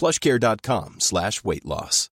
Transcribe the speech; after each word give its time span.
plushcare.com 0.00 0.96
slash 1.00 1.44
weight 1.44 1.64
loss. 1.64 2.08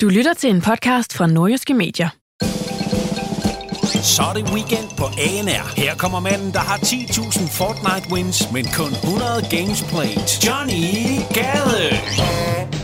Du 0.00 0.08
lytter 0.08 0.34
til 0.34 0.50
en 0.50 0.60
podcast 0.60 1.12
fra 1.12 1.26
Nordjyske 1.26 1.74
Medier. 1.74 2.08
Så 4.02 4.22
er 4.22 4.32
det 4.32 4.52
weekend 4.54 4.88
på 4.98 5.04
ANR. 5.04 5.80
Her 5.80 5.94
kommer 5.96 6.20
manden, 6.20 6.52
der 6.52 6.58
har 6.58 6.76
10.000 6.76 7.50
Fortnite 7.58 8.12
wins, 8.12 8.52
men 8.52 8.64
kun 8.64 8.92
100 8.92 9.42
games 9.50 9.82
played. 9.82 10.26
Johnny 10.46 10.84
Gade. 11.34 12.75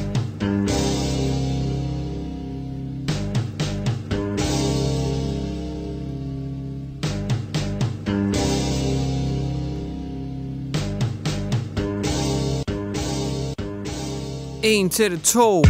1 14.65 14.91
til 14.91 15.11
det 15.11 15.23
2, 15.23 15.65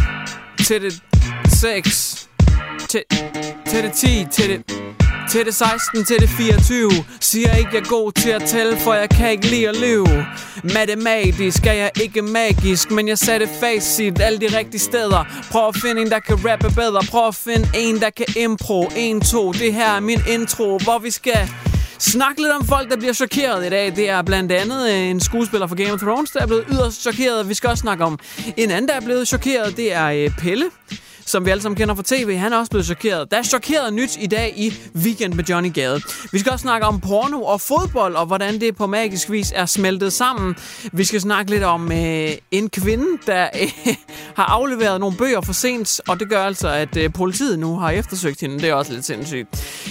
til 0.67 0.81
det 0.81 1.01
6, 1.59 2.29
til, 2.89 3.03
til 3.67 3.83
det 3.83 3.93
10, 3.93 4.25
til 4.31 4.49
det, 4.49 4.63
til 5.31 5.45
det 5.45 5.55
16, 5.55 6.05
til 6.05 6.19
det 6.19 6.29
24 6.29 6.91
Siger 7.19 7.55
ikke, 7.55 7.69
jeg 7.73 7.79
er 7.79 7.89
god 7.89 8.11
til 8.11 8.29
at 8.29 8.43
tælle, 8.43 8.77
for 8.77 8.93
jeg 8.93 9.09
kan 9.09 9.31
ikke 9.31 9.47
lide 9.47 9.69
at 9.69 9.75
leve 9.75 10.25
Matematisk 10.63 11.67
er 11.67 11.73
jeg 11.73 11.91
ikke 12.01 12.21
magisk, 12.21 12.91
men 12.91 13.07
jeg 13.07 13.17
satte 13.17 13.47
facit 13.59 14.21
alle 14.21 14.39
de 14.39 14.57
rigtige 14.57 14.81
steder. 14.81 15.43
Prøv 15.51 15.67
at 15.67 15.75
finde 15.75 16.01
en, 16.01 16.09
der 16.09 16.19
kan 16.19 16.49
rappe 16.49 16.69
bedre. 16.75 17.01
Prøv 17.11 17.27
at 17.27 17.35
finde 17.35 17.67
en, 17.75 17.99
der 17.99 18.09
kan 18.09 18.25
impro. 18.37 18.89
1, 18.97 19.21
2, 19.21 19.51
det 19.51 19.73
her 19.73 19.91
er 19.91 19.99
min 19.99 20.19
intro, 20.29 20.77
hvor 20.77 20.99
vi 20.99 21.11
skal 21.11 21.49
Snak 22.11 22.37
lidt 22.37 22.51
om 22.51 22.65
folk, 22.65 22.89
der 22.89 22.97
bliver 22.97 23.13
chokeret 23.13 23.65
i 23.65 23.69
dag. 23.69 23.95
Det 23.95 24.09
er 24.09 24.21
blandt 24.21 24.51
andet 24.51 24.89
øh, 24.89 24.97
en 24.97 25.19
skuespiller 25.19 25.67
fra 25.67 25.75
Game 25.75 25.93
of 25.93 25.99
Thrones, 25.99 26.31
der 26.31 26.39
er 26.39 26.45
blevet 26.47 26.65
yderst 26.71 27.01
chokeret. 27.01 27.49
Vi 27.49 27.53
skal 27.53 27.69
også 27.69 27.81
snakke 27.81 28.03
om 28.03 28.19
en 28.57 28.71
anden, 28.71 28.87
der 28.87 28.95
er 28.95 29.01
blevet 29.01 29.27
chokeret. 29.27 29.77
Det 29.77 29.93
er 29.93 30.05
øh, 30.07 30.29
Pelle 30.37 30.65
som 31.33 31.45
vi 31.45 31.49
alle 31.49 31.61
sammen 31.61 31.77
kender 31.77 31.95
fra 31.95 32.03
tv. 32.05 32.35
Han 32.35 32.53
er 32.53 32.57
også 32.57 32.69
blevet 32.69 32.85
chokeret. 32.85 33.31
Der 33.31 33.37
er 33.37 33.43
chokeret 33.43 33.93
nyt 33.93 34.17
i 34.19 34.27
dag 34.27 34.53
i 34.57 34.73
Weekend 34.95 35.33
med 35.33 35.43
Johnny 35.43 35.73
Gade. 35.73 36.01
Vi 36.31 36.39
skal 36.39 36.51
også 36.51 36.63
snakke 36.63 36.87
om 36.87 36.99
porno 36.99 37.43
og 37.43 37.61
fodbold, 37.61 38.15
og 38.15 38.25
hvordan 38.25 38.59
det 38.59 38.75
på 38.75 38.87
magisk 38.87 39.31
vis 39.31 39.53
er 39.55 39.65
smeltet 39.65 40.13
sammen. 40.13 40.55
Vi 40.91 41.03
skal 41.03 41.21
snakke 41.21 41.51
lidt 41.51 41.63
om 41.63 41.91
øh, 41.91 42.29
en 42.51 42.69
kvinde, 42.69 43.05
der 43.25 43.47
øh, 43.61 43.95
har 44.37 44.43
afleveret 44.43 44.99
nogle 44.99 45.17
bøger 45.17 45.41
for 45.41 45.53
sent, 45.53 46.01
og 46.07 46.19
det 46.19 46.29
gør 46.29 46.43
altså, 46.43 46.67
at 46.67 46.97
øh, 46.97 47.13
politiet 47.13 47.59
nu 47.59 47.77
har 47.77 47.89
eftersøgt 47.89 48.41
hende. 48.41 48.59
Det 48.59 48.69
er 48.69 48.73
også 48.73 48.93
lidt 48.93 49.05
sindssygt. 49.05 49.47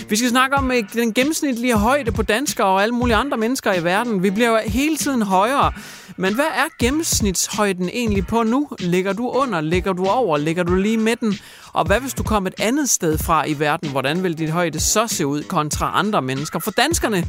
Vi 0.09 0.17
skal 0.17 0.31
snakke 0.31 0.57
om 0.57 0.73
øh, 0.73 0.83
den 0.93 1.15
gennemsnitlige 1.15 1.75
højde 1.75 2.13
på 2.13 2.23
danskere 2.23 2.67
og 2.67 2.83
alle 2.83 2.95
mulige 2.95 3.17
andre 3.17 3.37
mennesker 3.37 3.75
i 3.75 3.85
verden. 3.85 4.23
Vi 4.23 4.31
bliver 4.31 4.49
jo 4.49 4.59
hele 4.67 4.97
tiden 4.97 5.23
højere. 5.23 5.73
Men 6.17 6.35
hvad 6.35 6.45
er 6.45 6.65
gennemsnitshøjden 6.79 7.89
egentlig 7.89 8.27
på 8.27 8.43
nu? 8.43 8.69
Ligger 8.79 9.13
du 9.13 9.29
under? 9.29 9.61
Ligger 9.61 9.93
du 9.93 10.07
over? 10.07 10.37
Ligger 10.37 10.63
du 10.63 10.75
lige 10.75 10.97
midten? 10.97 11.39
Og 11.73 11.85
hvad 11.87 12.01
hvis 12.01 12.15
du 12.15 12.23
kom 12.23 12.47
et 12.47 12.55
andet 12.59 12.91
sted 12.91 13.19
fra 13.19 13.45
i 13.45 13.59
verden? 13.59 13.91
Hvordan 13.91 14.23
vil 14.23 14.39
dit 14.39 14.51
højde 14.51 14.81
så 14.81 15.07
se 15.07 15.27
ud 15.27 15.43
kontra 15.43 15.93
andre 15.95 16.23
mennesker? 16.23 16.59
For 16.59 16.71
danskerne, 16.71 17.25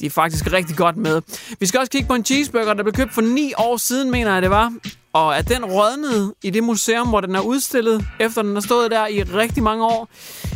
de 0.00 0.06
er 0.06 0.10
faktisk 0.10 0.52
rigtig 0.52 0.76
godt 0.76 0.96
med. 0.96 1.22
Vi 1.60 1.66
skal 1.66 1.80
også 1.80 1.90
kigge 1.90 2.08
på 2.08 2.14
en 2.14 2.24
cheeseburger, 2.24 2.74
der 2.74 2.82
blev 2.82 2.94
købt 2.94 3.14
for 3.14 3.20
9 3.20 3.52
år 3.56 3.76
siden, 3.76 4.10
mener 4.10 4.32
jeg 4.32 4.42
det 4.42 4.50
var. 4.50 4.72
Og 5.12 5.38
at 5.38 5.48
den 5.48 5.64
rådnede 5.64 6.34
i 6.42 6.50
det 6.50 6.64
museum, 6.64 7.08
hvor 7.08 7.20
den 7.20 7.36
er 7.36 7.40
udstillet, 7.40 8.06
efter 8.20 8.42
den 8.42 8.54
har 8.54 8.60
stået 8.60 8.90
der 8.90 9.06
i 9.06 9.22
rigtig 9.22 9.62
mange 9.62 9.84
år. 9.84 10.08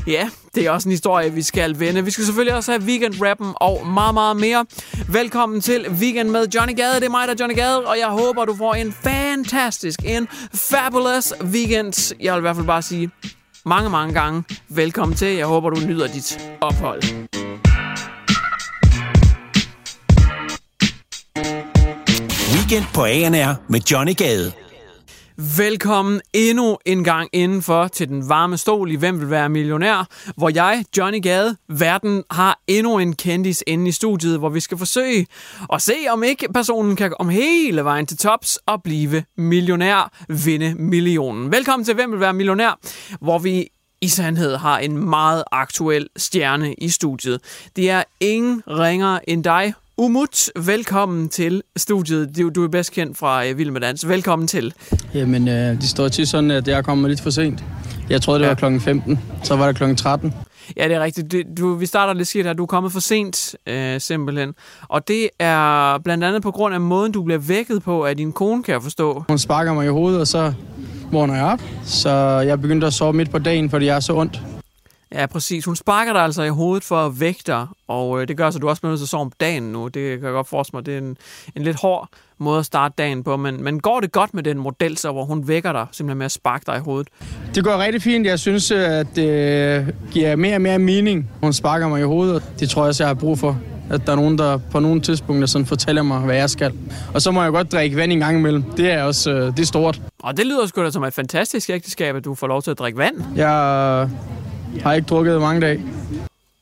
Ja, 0.07 0.29
det 0.55 0.67
er 0.67 0.71
også 0.71 0.89
en 0.89 0.93
historie, 0.93 1.33
vi 1.33 1.43
skal 1.43 1.81
vende. 1.81 2.05
Vi 2.05 2.11
skal 2.11 2.25
selvfølgelig 2.25 2.55
også 2.55 2.73
have 2.73 2.83
weekend-rappen 2.83 3.53
og 3.57 3.87
meget, 3.87 4.15
meget 4.15 4.37
mere. 4.37 4.67
Velkommen 5.09 5.61
til 5.61 5.91
Weekend 5.91 6.31
med 6.31 6.49
Johnny 6.55 6.77
Gade. 6.77 6.95
Det 6.95 7.05
er 7.05 7.11
mig, 7.11 7.29
der 7.29 7.35
er 7.35 7.39
Johnny 7.41 7.55
Gade, 7.55 7.87
og 7.87 7.99
jeg 7.99 8.09
håber, 8.09 8.45
du 8.45 8.57
får 8.57 8.75
en 8.75 8.93
fantastisk, 8.93 10.01
en 10.05 10.29
fabulous 10.55 11.33
weekend. 11.45 12.15
Jeg 12.21 12.35
vil 12.35 12.41
i 12.41 12.41
hvert 12.41 12.57
fald 12.57 12.67
bare 12.67 12.83
sige 12.83 13.11
mange, 13.65 13.91
mange 13.91 14.15
gange 14.15 14.45
velkommen 14.69 15.17
til. 15.17 15.29
Jeg 15.37 15.47
håber, 15.47 15.71
du 15.71 15.81
nyder 15.81 16.07
dit 16.07 16.39
ophold. 16.61 17.03
Weekend 22.55 22.85
på 22.95 23.05
ANR 23.05 23.55
med 23.69 23.81
Johnny 23.81 24.17
Gade. 24.17 24.62
Velkommen 25.57 26.21
endnu 26.33 26.79
en 26.87 27.05
gang 27.05 27.29
indenfor 27.33 27.89
til 27.89 28.09
den 28.09 28.29
varme 28.29 28.57
stol 28.57 28.91
i 28.91 28.95
Hvem 28.95 29.21
vil 29.21 29.31
være 29.31 29.49
millionær, 29.49 30.09
hvor 30.37 30.51
jeg, 30.55 30.85
Johnny 30.99 31.23
Gade, 31.23 31.57
verden 31.69 32.25
har 32.31 32.61
endnu 32.67 32.99
en 32.99 33.17
kendis 33.17 33.65
inde 33.67 33.89
i 33.89 33.93
studiet, 33.93 34.39
hvor 34.39 34.49
vi 34.49 34.61
skal 34.61 34.79
forsøge 34.79 35.27
at 35.73 35.83
se, 35.83 35.95
om 36.11 36.23
ikke 36.23 36.49
personen 36.55 36.97
kan 36.97 37.15
komme 37.19 37.33
hele 37.33 37.85
vejen 37.85 38.07
til 38.07 38.17
tops 38.17 38.59
og 38.67 38.83
blive 38.83 39.25
millionær, 39.37 40.25
vinde 40.45 40.75
millionen. 40.75 41.53
Velkommen 41.53 41.85
til 41.85 41.95
Hvem 41.95 42.13
vil 42.13 42.21
være 42.21 42.33
millionær, 42.33 42.79
hvor 43.21 43.39
vi 43.39 43.69
i 44.01 44.09
sandhed 44.09 44.57
har 44.57 44.79
en 44.79 44.97
meget 45.11 45.45
aktuel 45.53 46.09
stjerne 46.17 46.75
i 46.75 46.89
studiet. 46.89 47.41
Det 47.77 47.91
er 47.91 48.03
ingen 48.21 48.63
ringer 48.69 49.19
end 49.29 49.45
dig, 49.45 49.75
Umut, 49.99 50.51
velkommen 50.67 51.29
til 51.29 51.63
studiet. 51.77 52.37
Du, 52.39 52.49
du 52.49 52.65
er 52.65 52.69
bedst 52.69 52.93
kendt 52.93 53.19
fra 53.19 53.51
uh, 53.51 53.59
Vild 53.59 53.71
med 53.71 53.81
Dans. 53.81 54.09
Velkommen 54.09 54.49
til. 54.49 54.75
Jamen, 55.15 55.49
øh, 55.49 55.55
det 55.55 55.85
står 55.89 56.09
til 56.09 56.27
sådan, 56.27 56.51
at 56.51 56.69
jeg 56.69 56.79
er 56.79 56.83
kommet 56.83 57.11
lidt 57.11 57.21
for 57.21 57.31
sent. 57.31 57.65
Jeg 58.11 58.23
troede, 58.23 58.39
det 58.41 58.45
Ja. 58.45 58.51
var 58.51 58.55
klokken 58.55 58.81
15. 58.81 59.19
Så 59.43 59.57
var 59.57 59.67
det 59.67 59.77
klokken 59.77 59.97
13. 59.97 60.35
Ja, 60.77 60.89
det 60.89 60.97
er 60.97 61.01
rigtigt. 61.01 61.33
Det, 61.33 61.47
du, 61.59 61.75
vi 61.75 61.87
starter 61.87 62.13
lidt 62.15 62.29
skidt 62.29 62.47
her. 62.47 62.53
Du 62.53 62.63
er 62.63 62.67
kommet 62.67 62.93
for 62.93 63.01
sent, 63.01 63.57
øh, 63.67 64.01
simpelthen. 64.01 64.55
Og 64.89 65.09
det 65.09 65.29
er 65.39 65.99
blandt 66.05 66.25
andet 66.25 66.43
på 66.43 66.51
grund 66.51 66.75
af 66.75 66.81
måden, 66.81 67.13
du 67.13 67.23
bliver 67.23 67.39
vækket 67.39 67.83
på 67.83 68.05
af 68.05 68.17
din 68.17 68.33
kone, 68.33 68.63
kan 68.63 68.73
jeg 68.75 68.83
forstå. 68.83 69.25
Hun 69.29 69.39
sparker 69.39 69.73
mig 69.75 69.87
i 69.87 69.89
hovedet, 69.89 70.21
og 70.21 70.27
så 70.27 70.53
vågner 71.13 71.35
jeg 71.35 71.45
op. 71.45 71.61
Så 71.85 72.11
jeg 72.47 72.61
begyndte 72.61 72.87
at 72.87 72.93
sove 72.93 73.13
midt 73.13 73.31
på 73.31 73.39
dagen, 73.39 73.71
fordi 73.71 73.87
jeg 73.87 73.97
er 73.97 74.01
så 74.01 74.13
ondt. 74.17 74.41
Ja, 75.15 75.27
præcis. 75.27 75.65
Hun 75.65 75.77
sparker 75.77 76.13
dig 76.13 76.23
altså 76.23 76.43
i 76.43 76.49
hovedet 76.49 76.85
for 76.85 77.07
at 77.07 77.21
vække 77.21 77.41
dig, 77.47 77.67
og 77.89 78.21
øh, 78.23 78.29
det 78.29 78.37
gør 78.37 78.51
så, 78.51 78.59
du 78.59 78.69
også 78.69 78.83
bliver 78.83 78.91
nødt 78.91 79.01
til 79.01 79.05
at 79.05 79.09
sove 79.09 79.21
om 79.21 79.33
dagen 79.41 79.63
nu. 79.63 79.89
Det 79.89 80.19
kan 80.19 80.25
jeg 80.25 80.33
godt 80.33 80.49
forestille 80.49 80.77
mig. 80.77 80.87
Det 80.87 80.95
er 80.95 80.99
en, 80.99 81.17
en 81.57 81.63
lidt 81.63 81.81
hård 81.81 82.09
måde 82.39 82.59
at 82.59 82.67
starte 82.67 82.95
dagen 82.99 83.25
på, 83.25 83.37
men, 83.37 83.65
men 83.65 83.81
går 83.81 84.01
det 84.01 84.13
godt 84.13 84.35
med 84.35 84.43
den 84.43 84.59
model, 84.59 84.97
så 84.97 85.13
hvor 85.13 85.25
hun 85.25 85.49
vækker 85.49 85.73
dig, 85.73 85.87
simpelthen 85.93 86.19
med 86.19 86.27
at 86.27 86.33
sparke 86.33 86.65
dig 86.67 86.77
i 86.77 86.81
hovedet? 86.81 87.09
Det 87.55 87.65
går 87.65 87.79
rigtig 87.79 88.03
fint. 88.03 88.27
Jeg 88.27 88.39
synes, 88.39 88.71
at 88.71 89.07
det 89.17 89.95
giver 90.11 90.37
mere 90.37 90.55
og 90.55 90.61
mere 90.61 90.79
mening. 90.79 91.31
Hun 91.43 91.53
sparker 91.53 91.89
mig 91.89 92.01
i 92.01 92.05
hovedet, 92.05 92.35
og 92.35 92.43
det 92.61 92.71
tror 92.71 92.83
jeg 92.83 92.89
også, 92.89 93.05
jeg 93.05 93.09
har 93.09 93.15
brug 93.15 93.39
for. 93.39 93.59
At 93.91 94.07
der 94.07 94.13
er 94.13 94.17
nogen, 94.17 94.39
der 94.39 94.59
på 94.71 94.81
nogle 94.81 95.01
tidspunkter 95.01 95.47
sådan 95.47 95.67
fortæller 95.67 96.03
mig, 96.03 96.21
hvad 96.21 96.37
jeg 96.37 96.51
skal. 96.51 96.73
Og 97.15 97.23
så 97.23 97.31
må 97.31 97.43
jeg 97.43 97.53
godt 97.53 97.73
drikke 97.73 97.97
vand 97.97 98.13
en 98.13 98.19
gang 98.19 98.39
imellem. 98.39 98.63
Det 98.63 98.93
er 98.93 99.03
også 99.03 99.31
øh, 99.31 99.47
det 99.47 99.59
er 99.59 99.67
stort. 99.67 100.01
Og 100.23 100.37
det 100.37 100.47
lyder 100.47 100.67
sgu 100.67 100.83
da 100.83 100.91
som 100.91 101.05
et 101.05 101.15
fantastisk 101.15 101.71
ægteskab, 101.71 102.17
at 102.17 102.25
du 102.25 102.35
får 102.35 102.47
lov 102.47 102.63
til 102.63 102.71
at 102.71 102.79
drikke 102.79 102.99
vand. 102.99 103.17
Jeg 103.37 104.09
har 104.81 104.93
ikke 104.93 105.07
drukket 105.07 105.37
i 105.37 105.39
mange 105.39 105.61
dage. 105.61 105.85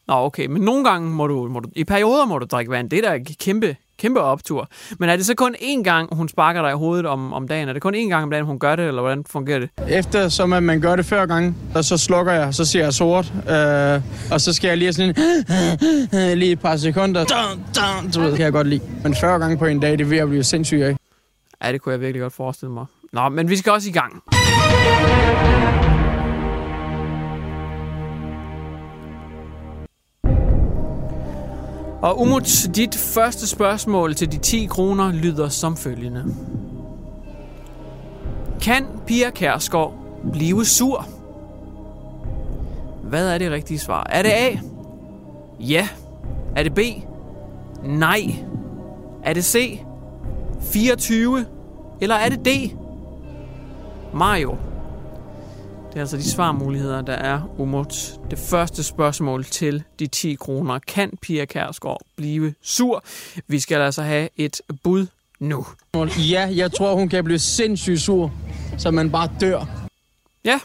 Nå, 0.09 0.15
okay, 0.15 0.47
men 0.47 0.63
nogle 0.63 0.85
gange 0.85 1.11
må 1.11 1.27
du, 1.27 1.49
må 1.49 1.61
du, 1.61 1.69
i 1.77 1.85
perioder 1.85 2.27
må 2.27 2.39
du 2.39 2.47
drikke 2.51 2.71
vand. 2.71 2.91
Det 2.91 2.99
er 3.05 3.11
da 3.11 3.17
en 3.17 3.27
kæmpe, 3.41 3.77
kæmpe 3.99 4.21
optur. 4.21 4.69
Men 4.99 5.11
er 5.11 5.17
det 5.17 5.27
så 5.27 5.35
kun 5.35 5.55
én 5.55 5.83
gang, 5.83 6.15
hun 6.15 6.29
sparker 6.29 6.63
dig 6.63 6.71
i 6.71 6.75
hovedet 6.75 7.07
om, 7.07 7.33
om 7.33 7.49
dagen? 7.49 7.69
Er 7.69 7.73
det 7.73 7.83
kun 7.83 7.95
én 7.95 8.09
gang 8.09 8.23
om 8.23 8.31
dagen, 8.31 8.47
hun 8.47 8.59
gør 8.59 8.77
det, 8.77 8.87
eller 8.87 9.03
hvordan 9.03 9.25
fungerer 9.31 9.59
det? 9.59 9.71
Efter 9.89 10.29
som 10.29 10.53
at 10.53 10.63
man 10.63 10.81
gør 10.81 10.97
det 10.97 11.07
før 11.07 11.27
gang, 11.27 11.57
og 11.75 11.85
så 11.85 11.97
slukker 11.97 12.33
jeg, 12.33 12.55
så 12.55 12.65
ser 12.65 12.83
jeg 12.83 12.93
sort, 12.95 13.33
øh, 13.51 14.01
og 14.33 14.41
så 14.41 14.53
skal 14.53 14.69
jeg 14.69 14.77
lige 14.77 14.93
sådan 14.93 15.15
en, 16.13 16.39
lige 16.39 16.53
et 16.53 16.61
par 16.61 16.77
sekunder. 16.77 17.25
Dun, 17.25 17.65
dun, 17.75 18.11
du 18.11 18.21
ved, 18.21 18.29
det 18.29 18.37
kan 18.37 18.45
jeg 18.45 18.53
godt 18.53 18.67
lide. 18.67 18.83
Men 19.03 19.15
40 19.15 19.39
gange 19.39 19.59
på 19.59 19.67
en 19.67 19.81
dag, 19.81 19.93
det 19.93 20.01
er 20.01 20.05
ved 20.05 20.19
at 20.19 20.29
blive 20.29 20.45
sindssygt 20.45 20.83
af. 20.83 20.97
Ja, 21.65 21.73
det 21.73 21.81
kunne 21.81 21.93
jeg 21.93 22.01
virkelig 22.01 22.21
godt 22.23 22.33
forestille 22.33 22.73
mig. 22.73 22.87
Nå, 23.13 23.29
men 23.29 23.51
vi 23.51 23.57
skal 23.57 23.73
også 23.73 23.89
i 23.89 23.93
gang. 23.93 24.23
Og 32.03 32.21
Umut, 32.21 32.67
dit 32.75 32.97
første 32.97 33.49
spørgsmål 33.49 34.15
til 34.15 34.33
de 34.33 34.39
10 34.39 34.67
kroner 34.67 35.13
lyder 35.13 35.49
som 35.49 35.77
følgende. 35.77 36.35
Kan 38.63 38.87
Pia 39.07 39.31
Kærsgaard 39.31 39.95
blive 40.33 40.65
sur? 40.65 41.07
Hvad 43.03 43.29
er 43.35 43.39
det 43.39 43.51
rigtige 43.51 43.79
svar? 43.79 44.07
Er 44.11 44.23
det 44.23 44.31
A? 44.31 44.59
Ja. 45.61 45.89
Er 46.57 46.63
det 46.63 46.75
B? 46.75 46.79
Nej. 47.85 48.21
Er 49.25 49.33
det 49.33 49.45
C? 49.45 49.81
24? 50.61 51.45
Eller 52.01 52.15
er 52.15 52.29
det 52.29 52.47
D? 52.47 52.49
Mario. 54.15 54.57
Det 55.91 55.97
er 55.97 56.01
altså 56.01 56.17
de 56.17 56.31
svarmuligheder, 56.31 57.03
der 57.03 57.13
er 57.13 57.41
umut. 57.59 58.19
Det 58.31 58.39
første 58.39 58.83
spørgsmål 58.83 59.45
til 59.45 59.83
de 59.99 60.07
10 60.07 60.35
kroner. 60.35 60.79
Kan 60.79 61.19
Pia 61.23 61.45
Kærsgaard 61.45 62.01
blive 62.17 62.55
sur? 62.63 63.05
Vi 63.47 63.61
skal 63.61 63.81
altså 63.81 64.03
have 64.03 64.29
et 64.37 64.61
bud 64.83 65.07
nu. 65.41 65.67
Ja, 66.19 66.49
jeg 66.55 66.73
tror, 66.73 66.95
hun 66.95 67.09
kan 67.09 67.25
blive 67.25 67.39
sindssygt 67.39 68.01
sur, 68.01 68.33
så 68.79 68.91
man 68.91 69.11
bare 69.11 69.29
dør. 69.41 69.89
Ja, 70.45 70.61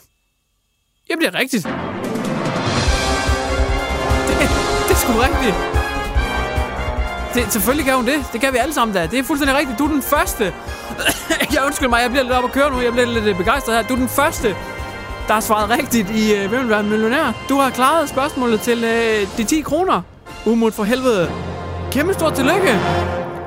det 1.07 1.15
bliver 1.17 1.33
rigtigt. 1.33 1.63
Det, 1.63 1.73
det 4.87 4.91
er 4.91 5.01
sgu 5.03 5.11
rigtigt. 5.13 5.55
Det, 7.35 7.53
selvfølgelig 7.53 7.85
kan 7.85 7.95
hun 7.95 8.05
det. 8.05 8.25
Det 8.33 8.41
kan 8.41 8.53
vi 8.53 8.57
alle 8.57 8.73
sammen 8.73 8.95
da. 8.95 9.07
Det 9.11 9.19
er 9.19 9.23
fuldstændig 9.23 9.57
rigtigt. 9.57 9.79
Du 9.79 9.85
er 9.85 9.91
den 9.91 10.01
første. 10.01 10.43
jeg 11.53 11.63
undskyld 11.65 11.89
mig, 11.89 12.01
jeg 12.01 12.09
bliver 12.09 12.23
lidt 12.23 12.33
op 12.33 12.43
at 12.43 12.51
køre 12.51 12.71
nu. 12.71 12.81
Jeg 12.81 12.91
bliver 12.91 13.21
lidt 13.21 13.37
begejstret 13.37 13.75
her. 13.75 13.87
Du 13.87 13.93
er 13.93 13.97
den 13.97 14.09
første, 14.09 14.55
der 15.27 15.33
har 15.33 15.41
svaret 15.41 15.69
rigtigt 15.69 16.09
i 16.09 16.33
øh, 16.33 16.49
Hvem 16.49 16.61
vil 16.61 16.69
være 16.69 16.83
millionær? 16.83 17.45
Du 17.49 17.55
har 17.55 17.69
klaret 17.69 18.09
spørgsmålet 18.09 18.61
til 18.61 18.83
øh, 18.83 19.37
de 19.37 19.43
10 19.43 19.61
kroner. 19.61 20.01
Umut 20.45 20.73
for 20.73 20.83
helvede. 20.83 21.31
Kæmpe 21.91 22.13
stort 22.13 22.33
tillykke. 22.35 22.79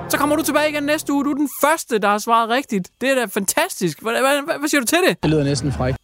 Så 0.08 0.16
kommer 0.19 0.36
du 0.36 0.42
tilbage 0.42 0.70
igen 0.70 0.82
næste 0.82 1.12
uge. 1.12 1.25
Du 1.25 1.30
er 1.30 1.34
den 1.34 1.48
første, 1.60 1.98
der 1.98 2.08
har 2.08 2.19
svaret 2.19 2.48
rigtigt. 2.50 2.88
Det 3.00 3.08
er 3.08 3.14
da 3.14 3.25
fantastisk. 3.25 4.02
Hvad, 4.02 4.12
hvad, 4.12 4.42
hvad, 4.44 4.58
hvad 4.58 4.69
siger 4.69 4.80
du 4.80 4.86
til 4.86 4.98
det? 5.08 5.22
Det 5.22 5.30
lyder 5.30 5.44
næsten 5.44 5.72
fræk. 5.72 5.94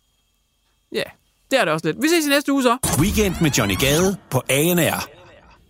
Ja, 0.93 1.03
det 1.51 1.61
er 1.61 1.65
det 1.65 1.73
også 1.73 1.87
lidt. 1.87 2.03
Vi 2.03 2.09
ses 2.09 2.27
i 2.27 2.29
næste 2.29 2.53
uge 2.53 2.63
så. 2.63 2.77
Weekend 2.99 3.35
med 3.41 3.51
Johnny 3.51 3.79
Gade 3.79 4.17
på 4.31 4.43
ANR. 4.49 5.09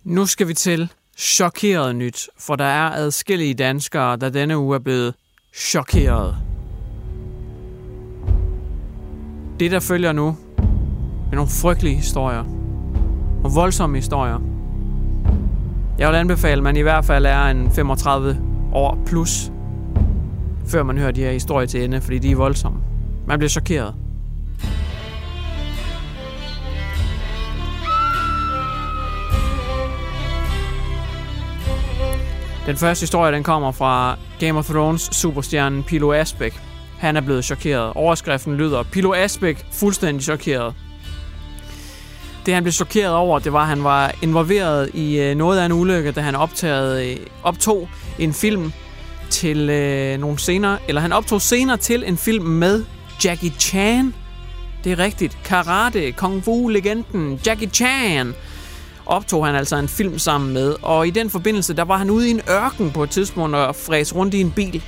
Nu 0.03 0.25
skal 0.25 0.47
vi 0.47 0.53
til 0.53 0.89
chokeret 1.17 1.95
nyt, 1.95 2.29
for 2.39 2.55
der 2.55 2.65
er 2.65 2.91
adskillige 2.91 3.53
danskere, 3.53 4.17
der 4.17 4.29
denne 4.29 4.57
uge 4.57 4.75
er 4.75 4.79
blevet 4.79 5.13
chokeret. 5.55 6.37
Det, 9.59 9.71
der 9.71 9.79
følger 9.79 10.11
nu, 10.11 10.37
er 11.31 11.35
nogle 11.35 11.49
frygtelige 11.49 11.95
historier. 11.95 12.43
Og 13.43 13.55
voldsomme 13.55 13.97
historier. 13.97 14.39
Jeg 15.99 16.09
vil 16.09 16.15
anbefale, 16.15 16.57
at 16.57 16.63
man 16.63 16.77
i 16.77 16.81
hvert 16.81 17.05
fald 17.05 17.25
er 17.25 17.45
en 17.45 17.71
35 17.71 18.37
år 18.73 18.97
plus, 19.05 19.51
før 20.67 20.83
man 20.83 20.97
hører 20.97 21.11
de 21.11 21.21
her 21.21 21.31
historier 21.31 21.67
til 21.67 21.83
ende, 21.83 22.01
fordi 22.01 22.19
de 22.19 22.31
er 22.31 22.35
voldsomme. 22.35 22.79
Man 23.27 23.39
bliver 23.39 23.49
chokeret. 23.49 23.95
Den 32.65 32.75
første 32.75 33.03
historie, 33.03 33.31
den 33.31 33.43
kommer 33.43 33.71
fra 33.71 34.17
Game 34.39 34.59
of 34.59 34.65
Thrones 34.65 35.01
superstjernen 35.01 35.83
Pilo 35.83 36.13
Asbæk. 36.13 36.74
Han 37.05 37.17
er 37.17 37.21
blevet 37.21 37.45
chokeret. 37.45 37.93
Overskriften 37.95 38.55
lyder, 38.57 38.83
Pilo 38.83 39.13
Asbæk 39.13 39.65
fuldstændig 39.71 40.23
chokeret. 40.23 40.73
Det 42.45 42.53
han 42.53 42.63
blev 42.63 42.71
chokeret 42.71 43.13
over, 43.13 43.39
det 43.39 43.53
var, 43.53 43.59
at 43.59 43.67
han 43.67 43.83
var 43.83 44.15
involveret 44.21 44.89
i 44.93 45.19
øh, 45.19 45.35
noget 45.35 45.59
af 45.59 45.65
en 45.65 45.71
ulykke, 45.71 46.11
da 46.11 46.21
han 46.21 46.35
optagede, 46.35 47.11
øh, 47.11 47.17
optog 47.43 47.89
en 48.19 48.33
film 48.33 48.71
til 49.29 49.69
øh, 49.69 50.17
nogle 50.17 50.39
scener, 50.39 50.77
eller 50.87 51.01
han 51.01 51.13
optog 51.13 51.41
scener 51.41 51.75
til 51.75 52.03
en 52.07 52.17
film 52.17 52.45
med 52.45 52.83
Jackie 53.25 53.51
Chan. 53.59 54.13
Det 54.83 54.91
er 54.91 54.99
rigtigt. 54.99 55.37
Karate, 55.43 56.11
Kung 56.11 56.43
Fu-legenden 56.43 57.39
Jackie 57.45 57.69
Chan 57.69 58.33
optog 59.05 59.45
han 59.45 59.55
altså 59.55 59.75
en 59.75 59.87
film 59.87 60.19
sammen 60.19 60.53
med, 60.53 60.75
og 60.81 61.07
i 61.07 61.09
den 61.09 61.29
forbindelse, 61.29 61.73
der 61.73 61.83
var 61.83 61.97
han 61.97 62.09
ude 62.09 62.27
i 62.27 62.31
en 62.31 62.41
ørken 62.49 62.91
på 62.91 63.03
et 63.03 63.09
tidspunkt 63.09 63.55
og 63.55 63.75
fræs 63.75 64.15
rundt 64.15 64.33
i 64.33 64.41
en 64.41 64.51
bil. 64.51 64.83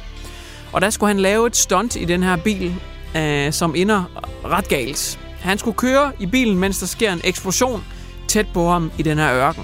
Og 0.77 0.81
der 0.81 0.89
skulle 0.89 1.07
han 1.07 1.19
lave 1.19 1.47
et 1.47 1.57
stunt 1.57 1.95
i 1.95 2.05
den 2.05 2.23
her 2.23 2.35
bil, 2.35 2.75
øh, 3.17 3.53
som 3.53 3.75
ender 3.75 4.03
ret 4.45 4.67
galt. 4.67 5.19
Han 5.39 5.57
skulle 5.57 5.77
køre 5.77 6.11
i 6.19 6.25
bilen, 6.25 6.57
mens 6.57 6.79
der 6.79 6.85
sker 6.85 7.13
en 7.13 7.21
eksplosion 7.23 7.83
tæt 8.27 8.47
på 8.53 8.69
ham 8.69 8.91
i 8.97 9.01
den 9.01 9.17
her 9.17 9.33
ørken. 9.33 9.63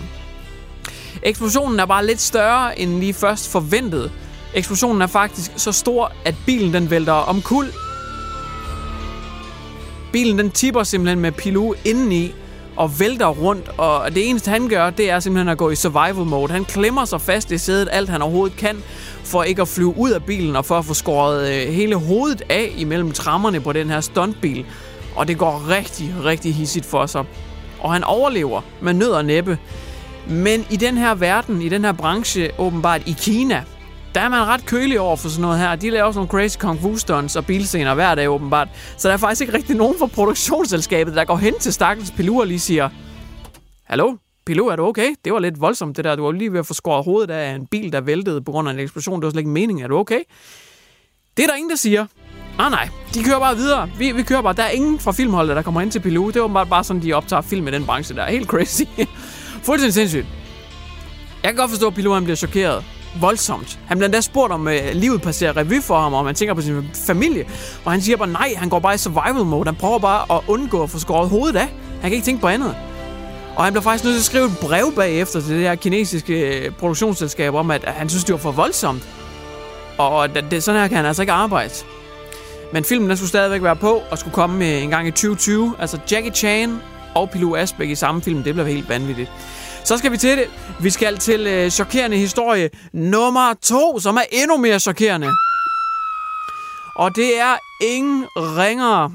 Eksplosionen 1.24 1.80
er 1.80 1.86
bare 1.86 2.06
lidt 2.06 2.22
større, 2.22 2.80
end 2.80 3.00
lige 3.00 3.14
først 3.14 3.52
forventet. 3.52 4.12
Eksplosionen 4.54 5.02
er 5.02 5.08
faktisk 5.08 5.52
så 5.56 5.72
stor, 5.72 6.12
at 6.26 6.36
bilen 6.46 6.74
den 6.74 6.90
vælter 6.90 7.14
omkuld. 7.14 7.68
Bilen 10.12 10.40
den 10.40 10.52
tipper 10.52 10.84
simpelthen 10.84 11.20
med 11.20 11.32
Pilou 11.32 11.76
indeni, 11.86 12.32
og 12.76 13.00
vælter 13.00 13.28
rundt, 13.28 13.70
og 13.78 14.16
det 14.16 14.30
eneste 14.30 14.52
han 14.52 14.68
gør, 14.68 14.90
det 14.90 15.10
er 15.10 15.20
simpelthen 15.20 15.50
at 15.50 15.58
gå 15.58 15.70
i 15.70 15.76
survival 15.76 16.26
mode. 16.26 16.52
Han 16.52 16.66
klemmer 16.66 17.06
sig 17.06 17.22
fast 17.22 17.52
i 17.52 17.58
sædet 17.58 17.90
alt 17.92 18.10
han 18.10 18.22
overhovedet 18.22 18.58
kan, 18.58 18.84
for 19.24 19.44
ikke 19.44 19.62
at 19.62 19.68
flyve 19.68 19.98
ud 19.98 20.12
af 20.12 20.24
bilen 20.24 20.56
og 20.56 20.66
for 20.66 20.78
at 20.78 20.86
få 20.86 20.94
skåret 20.94 21.50
øh, 21.50 21.74
hele 21.74 21.96
hovedet 21.96 22.42
af 22.50 22.74
imellem 22.78 23.12
trammerne 23.12 23.60
på 23.60 23.74
den 23.74 23.90
her 23.90 24.02
stuntbil. 24.02 24.66
Og 25.16 25.28
det 25.28 25.38
går 25.38 25.70
rigtig, 25.70 26.16
rigtig 26.26 26.56
hissigt 26.56 26.86
for 26.86 27.06
sig. 27.06 27.26
Og 27.80 27.94
han 27.94 28.04
overlever 28.04 28.62
med 28.82 28.94
nød 28.94 29.10
og 29.12 29.26
næppe. 29.26 29.58
Men 30.28 30.66
i 30.70 30.76
den 30.76 30.98
her 30.98 31.16
verden, 31.16 31.62
i 31.62 31.70
den 31.70 31.86
her 31.86 31.92
branche, 31.92 32.52
åbenbart 32.60 33.02
i 33.06 33.16
Kina, 33.20 33.64
der 34.16 34.22
er 34.22 34.30
man 34.30 34.40
ret 34.48 34.66
kølig 34.66 35.00
over 35.00 35.16
for 35.16 35.30
sådan 35.30 35.42
noget 35.42 35.60
her. 35.60 35.76
De 35.76 35.90
laver 35.90 36.04
også 36.06 36.20
nogle 36.20 36.30
crazy 36.30 36.58
kung 36.58 36.82
fu 36.82 36.98
stunts 36.98 37.36
og 37.36 37.46
bilscener 37.46 37.94
hver 37.94 38.16
dag 38.16 38.30
åbenbart. 38.30 38.68
Så 38.98 39.08
der 39.08 39.14
er 39.14 39.18
faktisk 39.18 39.42
ikke 39.42 39.54
rigtig 39.54 39.76
nogen 39.76 39.96
fra 40.00 40.06
produktionsselskabet, 40.06 41.16
der 41.16 41.26
går 41.26 41.38
hen 41.38 41.60
til 41.60 41.74
stakkels 41.74 42.12
Pilu 42.12 42.40
og 42.40 42.48
lige 42.48 42.60
siger, 42.60 42.90
Hallo, 43.84 44.16
Pilu, 44.46 44.68
er 44.68 44.76
du 44.76 44.86
okay? 44.86 45.16
Det 45.26 45.34
var 45.34 45.40
lidt 45.40 45.62
voldsomt 45.62 45.98
det 45.98 46.06
der. 46.06 46.16
Du 46.16 46.24
var 46.24 46.32
lige 46.32 46.52
ved 46.52 46.60
at 46.60 46.66
få 46.66 46.74
skåret 46.74 47.06
hovedet 47.06 47.32
af 47.32 47.56
en 47.56 47.68
bil, 47.68 47.94
der 47.94 48.02
væltede 48.02 48.42
på 48.42 48.52
grund 48.52 48.70
af 48.70 48.74
en 48.74 48.80
eksplosion. 48.80 49.20
Det 49.20 49.26
var 49.26 49.32
slet 49.32 49.40
ikke 49.40 49.50
meningen. 49.50 49.84
Er 49.84 49.88
du 49.88 49.98
okay? 49.98 50.20
Det 51.38 51.44
er 51.44 51.48
der 51.48 51.56
ingen, 51.56 51.70
der 51.70 51.76
siger. 51.76 52.06
Ah 52.60 52.72
nej, 52.72 52.90
de 53.14 53.24
kører 53.24 53.40
bare 53.40 53.56
videre. 53.56 53.90
Vi, 53.98 54.12
vi 54.12 54.24
kører 54.24 54.42
bare. 54.42 54.54
Der 54.54 54.64
er 54.64 54.70
ingen 54.70 55.00
fra 55.00 55.12
filmholdet, 55.12 55.56
der 55.56 55.62
kommer 55.62 55.82
ind 55.82 55.92
til 55.92 56.00
Pilu. 56.00 56.28
Det 56.28 56.36
er 56.36 56.42
åbenbart 56.42 56.70
bare 56.70 56.84
sådan, 56.84 57.02
de 57.02 57.14
optager 57.14 57.42
film 57.42 57.68
i 57.68 57.72
den 57.72 57.86
branche 57.86 58.16
der. 58.16 58.26
Helt 58.26 58.48
crazy. 58.48 58.82
Fuldstændig 59.68 59.94
sindssygt. 59.94 60.26
Jeg 61.44 61.52
kan 61.52 61.56
godt 61.56 61.72
forstå, 61.72 61.88
at 61.88 61.94
Pilu 61.94 62.14
han 62.14 62.24
bliver 62.24 62.36
chokeret 62.36 62.84
voldsomt. 63.22 63.80
Han 63.88 63.98
bliver 63.98 64.06
endda 64.06 64.22
spurgt 64.22 64.54
om 64.54 64.68
øh, 64.68 64.82
livet 64.94 65.22
passerer 65.22 65.58
revy 65.58 65.82
for 65.82 66.00
ham, 66.00 66.14
og 66.14 66.26
han 66.26 66.36
tænker 66.36 66.54
på 66.54 66.62
sin 66.62 66.90
familie. 67.08 67.46
Og 67.86 67.92
han 67.92 68.02
siger 68.02 68.18
bare 68.18 68.28
nej, 68.28 68.54
han 68.58 68.70
går 68.70 68.80
bare 68.80 68.96
i 68.96 68.98
survival 68.98 69.46
mode. 69.46 69.66
Han 69.66 69.76
prøver 69.76 70.00
bare 70.00 70.38
at 70.38 70.44
undgå 70.48 70.84
at 70.84 70.90
få 70.90 71.00
skåret 71.00 71.30
hovedet 71.30 71.56
af. 71.56 71.68
Han 72.02 72.02
kan 72.02 72.12
ikke 72.12 72.26
tænke 72.26 72.42
på 72.42 72.48
andet. 72.48 72.76
Og 73.56 73.64
han 73.64 73.74
bliver 73.74 73.84
faktisk 73.84 74.04
nødt 74.04 74.14
til 74.16 74.20
at 74.20 74.26
skrive 74.26 74.46
et 74.46 74.58
brev 74.62 74.94
bagefter 74.96 75.42
til 75.42 75.50
det 75.50 75.60
her 75.60 75.76
kinesiske 75.76 76.58
øh, 76.58 76.72
produktionsselskab 76.72 77.54
om, 77.54 77.72
at 77.72 77.84
han 77.88 78.10
synes, 78.10 78.24
det 78.24 78.34
var 78.34 78.40
for 78.40 78.52
voldsomt. 78.52 79.04
Og 79.98 80.36
det, 80.52 80.64
sådan 80.64 80.82
her 80.82 80.88
kan 80.88 80.98
han 80.98 81.06
altså 81.06 81.22
ikke 81.22 81.34
arbejde. 81.34 81.74
Men 82.74 82.84
filmen 82.84 83.10
den 83.10 83.18
skulle 83.18 83.30
stadigvæk 83.30 83.64
være 83.64 83.76
på 83.76 84.02
og 84.12 84.18
skulle 84.18 84.34
komme 84.34 84.66
øh, 84.66 84.84
en 84.84 84.90
gang 84.90 85.08
i 85.08 85.12
2020. 85.12 85.74
Altså 85.80 86.00
Jackie 86.12 86.32
Chan 86.32 86.80
og 87.16 87.30
Pilou 87.30 87.56
Asbæk 87.56 87.90
i 87.90 87.96
samme 87.96 88.22
film. 88.22 88.44
Det 88.44 88.54
blev 88.54 88.68
helt 88.68 88.90
vanvittigt. 88.90 89.32
Så 89.86 89.98
skal 89.98 90.12
vi 90.12 90.18
til 90.18 90.38
det. 90.38 90.50
Vi 90.80 90.90
skal 90.90 91.18
til 91.18 91.48
øh, 91.48 91.72
chokerende 91.72 92.18
historie 92.18 92.70
nummer 92.94 93.54
to, 93.62 94.00
som 94.00 94.18
er 94.18 94.24
endnu 94.32 94.58
mere 94.58 94.80
chokerende. 94.80 95.28
Og 96.96 97.16
det 97.16 97.40
er 97.40 97.58
ingen 97.82 98.26
ringere 98.36 99.12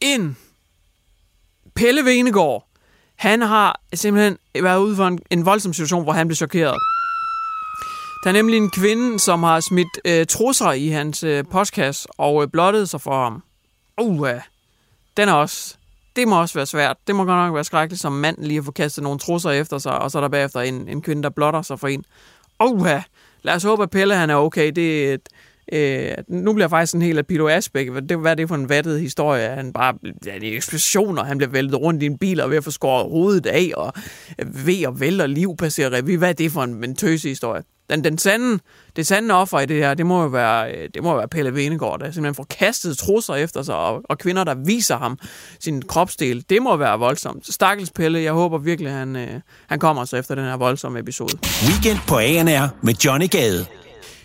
end 0.00 0.34
Pelle 1.74 2.04
Venegård. 2.04 2.66
Han 3.16 3.42
har 3.42 3.80
simpelthen 3.94 4.38
været 4.62 4.78
ude 4.78 4.96
for 4.96 5.06
en, 5.06 5.18
en 5.30 5.46
voldsom 5.46 5.72
situation, 5.72 6.02
hvor 6.02 6.12
han 6.12 6.28
blev 6.28 6.36
chokeret. 6.36 6.76
Der 8.24 8.30
er 8.30 8.32
nemlig 8.32 8.56
en 8.56 8.70
kvinde, 8.70 9.18
som 9.18 9.42
har 9.42 9.60
smidt 9.60 10.00
øh, 10.04 10.26
trusser 10.26 10.72
i 10.72 10.88
hans 10.88 11.24
øh, 11.24 11.44
postkasse 11.50 12.08
og 12.18 12.42
øh, 12.42 12.48
blottet 12.48 12.88
sig 12.88 13.00
for 13.00 13.22
ham. 13.22 13.42
Uh, 14.00 14.28
den 15.16 15.28
er 15.28 15.32
også 15.32 15.76
det 16.18 16.28
må 16.28 16.40
også 16.40 16.54
være 16.54 16.66
svært. 16.66 16.96
Det 17.06 17.14
må 17.14 17.24
godt 17.24 17.46
nok 17.46 17.54
være 17.54 17.64
skrækkeligt 17.64 18.02
som 18.02 18.12
mand 18.12 18.36
lige 18.38 18.58
at 18.58 18.64
få 18.64 18.72
kastet 18.72 19.04
nogle 19.04 19.18
trusser 19.18 19.50
efter 19.50 19.78
sig, 19.78 19.98
og 19.98 20.10
så 20.10 20.18
er 20.18 20.22
der 20.22 20.28
bagefter 20.28 20.60
en, 20.60 20.88
en 20.88 21.02
kvinde, 21.02 21.22
der 21.22 21.30
blotter 21.30 21.62
sig 21.62 21.80
for 21.80 21.88
en. 21.88 22.04
Oha! 22.58 23.00
Lad 23.42 23.54
os 23.54 23.62
håbe, 23.62 23.82
at 23.82 23.90
Pelle 23.90 24.14
han 24.14 24.30
er 24.30 24.34
okay. 24.34 24.72
Det 24.72 25.08
er 25.08 25.14
et, 25.14 25.28
Øh, 25.72 26.14
nu 26.28 26.52
bliver 26.52 26.64
jeg 26.64 26.70
faktisk 26.70 26.94
en 26.94 27.02
helt 27.02 27.18
af 27.18 27.26
Pilo 27.26 27.48
Asbæk. 27.48 27.90
Hvad, 27.90 28.02
det, 28.02 28.18
hvad 28.18 28.30
er 28.30 28.34
det 28.34 28.48
for 28.48 28.54
en 28.54 28.68
vattet 28.68 29.00
historie? 29.00 29.48
Han 29.48 29.72
bare, 29.72 29.94
ja, 30.26 30.38
det 30.38 30.48
er 30.48 30.56
eksplosioner. 30.56 31.24
Han 31.24 31.38
bliver 31.38 31.50
væltet 31.50 31.80
rundt 31.80 32.02
i 32.02 32.06
en 32.06 32.18
bil 32.18 32.40
og 32.40 32.50
ved 32.50 32.56
at 32.56 32.64
få 32.64 32.70
skåret 32.70 33.10
hovedet 33.10 33.46
af, 33.46 33.70
og 33.76 33.92
øh, 34.38 34.66
ved 34.66 34.86
og 34.86 35.00
vælter 35.00 35.24
og 35.24 35.28
liv 35.28 35.56
passerer 35.56 35.92
revy. 35.92 36.16
Hvad 36.18 36.28
er 36.28 36.32
det 36.32 36.52
for 36.52 36.62
en, 36.62 36.84
en 36.84 36.96
tøse 36.96 37.28
historie? 37.28 37.62
Den, 37.90 38.04
den 38.04 38.18
sande, 38.18 38.58
det 38.96 39.06
sande 39.06 39.34
offer 39.34 39.60
i 39.60 39.66
det 39.66 39.76
her, 39.76 39.94
det 39.94 40.06
må 40.06 40.22
jo 40.22 40.28
være, 40.28 40.88
det 40.94 41.02
må 41.02 41.10
jo 41.10 41.16
være 41.16 41.28
Pelle 41.28 41.54
Venegård, 41.54 42.00
der 42.00 42.10
simpelthen 42.10 42.34
får 42.34 42.46
kastet 42.50 42.98
trusser 42.98 43.34
efter 43.34 43.62
sig, 43.62 43.74
og, 43.74 44.02
og 44.04 44.18
kvinder, 44.18 44.44
der 44.44 44.54
viser 44.54 44.98
ham 44.98 45.18
sin 45.60 45.82
kropsdel. 45.82 46.44
Det 46.50 46.62
må 46.62 46.76
være 46.76 46.98
voldsomt. 46.98 47.54
Stakkels 47.54 47.90
Pelle, 47.90 48.20
jeg 48.20 48.32
håber 48.32 48.58
virkelig, 48.58 48.92
han, 48.92 49.16
øh, 49.16 49.40
han 49.68 49.78
kommer 49.78 50.04
så 50.04 50.16
efter 50.16 50.34
den 50.34 50.44
her 50.44 50.56
voldsomme 50.56 50.98
episode. 50.98 51.38
Weekend 51.68 51.98
på 52.08 52.18
ANR 52.18 52.68
med 52.82 52.94
Johnny 52.94 53.28
Gade. 53.30 53.66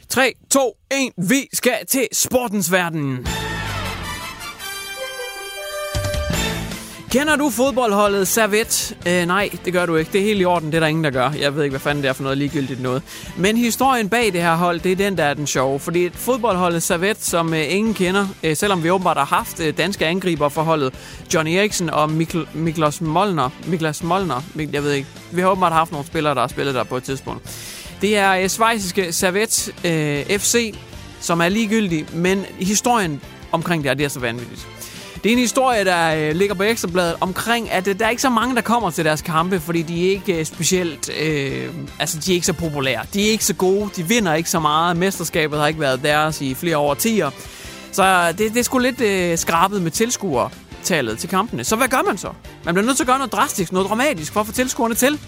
3, 0.09 0.33
2, 0.51 0.77
1, 0.91 1.11
vi 1.29 1.47
skal 1.53 1.77
til 1.87 2.07
sportens 2.13 2.71
verden. 2.71 3.27
Kender 7.13 7.35
du 7.35 7.49
fodboldholdet 7.49 8.27
Servet? 8.27 8.97
Øh, 9.07 9.25
nej, 9.25 9.49
det 9.65 9.73
gør 9.73 9.85
du 9.85 9.95
ikke. 9.95 10.11
Det 10.11 10.21
er 10.21 10.25
helt 10.25 10.41
i 10.41 10.45
orden, 10.45 10.67
det 10.67 10.75
er 10.75 10.79
der 10.79 10.87
ingen, 10.87 11.03
der 11.03 11.09
gør. 11.11 11.31
Jeg 11.39 11.55
ved 11.55 11.63
ikke, 11.63 11.71
hvad 11.71 11.79
fanden 11.79 12.03
det 12.03 12.09
er 12.09 12.13
for 12.13 12.23
noget 12.23 12.37
ligegyldigt 12.37 12.81
noget. 12.81 13.03
Men 13.37 13.57
historien 13.57 14.09
bag 14.09 14.33
det 14.33 14.41
her 14.41 14.55
hold, 14.55 14.79
det 14.79 14.91
er 14.91 14.95
den, 14.95 15.17
der 15.17 15.23
er 15.23 15.33
den 15.33 15.47
sjove. 15.47 15.79
Fordi 15.79 16.05
et 16.05 16.15
fodboldholdet 16.15 16.83
Servet, 16.83 17.23
som 17.23 17.53
øh, 17.53 17.73
ingen 17.73 17.93
kender, 17.93 18.27
øh, 18.43 18.55
selvom 18.55 18.83
vi 18.83 18.89
åbenbart 18.89 19.17
har 19.17 19.25
haft 19.25 19.59
øh, 19.59 19.77
danske 19.77 20.05
angriber 20.05 20.49
for 20.49 20.61
holdet, 20.61 20.93
Johnny 21.33 21.51
Eriksen 21.51 21.89
og 21.89 22.05
Mikl- 22.05 22.47
Miklos 22.57 23.01
Molner. 23.01 23.49
Miklas 23.67 24.03
Molner, 24.03 24.41
jeg 24.73 24.83
ved 24.83 24.91
ikke. 24.91 25.07
Vi 25.31 25.41
har 25.41 25.47
åbenbart 25.47 25.73
haft 25.73 25.91
nogle 25.91 26.07
spillere, 26.07 26.35
der 26.35 26.41
har 26.41 26.47
spillet 26.47 26.75
der 26.75 26.83
på 26.83 26.97
et 26.97 27.03
tidspunkt. 27.03 27.43
Det 28.01 28.17
er 28.17 28.31
øh, 28.31 28.47
svejsiske 28.47 29.13
Servet 29.13 29.73
øh, 29.85 30.39
FC, 30.39 30.75
som 31.19 31.41
er 31.41 31.49
ligegyldig, 31.49 32.05
men 32.13 32.45
historien 32.59 33.21
omkring 33.51 33.83
det 33.83 33.89
her, 33.89 33.95
det 33.95 34.05
er 34.05 34.09
så 34.09 34.19
vanvittigt. 34.19 34.67
Det 35.23 35.29
er 35.29 35.33
en 35.33 35.39
historie, 35.39 35.85
der 35.85 36.15
øh, 36.15 36.35
ligger 36.35 36.55
på 36.55 36.63
Ekstrabladet 36.63 37.15
omkring, 37.21 37.71
at 37.71 37.87
øh, 37.87 37.99
der 37.99 38.05
er 38.05 38.09
ikke 38.09 38.21
så 38.21 38.29
mange, 38.29 38.55
der 38.55 38.61
kommer 38.61 38.89
til 38.89 39.05
deres 39.05 39.21
kampe, 39.21 39.59
fordi 39.59 39.81
de 39.81 40.07
er 40.07 40.11
ikke 40.11 40.39
øh, 40.39 40.45
specielt... 40.45 41.09
Øh, 41.21 41.69
altså, 41.99 42.19
de 42.19 42.31
er 42.31 42.33
ikke 42.33 42.45
så 42.45 42.53
populære. 42.53 43.01
De 43.13 43.27
er 43.27 43.31
ikke 43.31 43.45
så 43.45 43.53
gode. 43.53 43.89
De 43.95 44.03
vinder 44.03 44.33
ikke 44.33 44.49
så 44.49 44.59
meget. 44.59 44.97
Mesterskabet 44.97 45.59
har 45.59 45.67
ikke 45.67 45.79
været 45.79 46.03
deres 46.03 46.41
i 46.41 46.53
flere 46.53 46.77
årtier. 46.77 47.29
Så 47.91 48.03
øh, 48.03 48.27
det, 48.37 48.53
det 48.53 48.57
er 48.57 48.63
sgu 48.63 48.77
lidt 48.77 49.01
øh, 49.01 49.37
skrabet 49.37 49.81
med 49.81 49.91
tilskuertallet 49.91 51.17
til 51.19 51.29
kampene. 51.29 51.63
Så 51.63 51.75
hvad 51.75 51.87
gør 51.87 52.01
man 52.07 52.17
så? 52.17 52.29
Man 52.65 52.73
bliver 52.73 52.85
nødt 52.85 52.97
til 52.97 53.03
at 53.03 53.07
gøre 53.07 53.17
noget 53.17 53.33
drastisk, 53.33 53.71
noget 53.71 53.89
dramatisk 53.89 54.33
for 54.33 54.39
at 54.39 54.45
få 54.45 54.53
tilskuerne 54.53 54.95
til. 54.95 55.19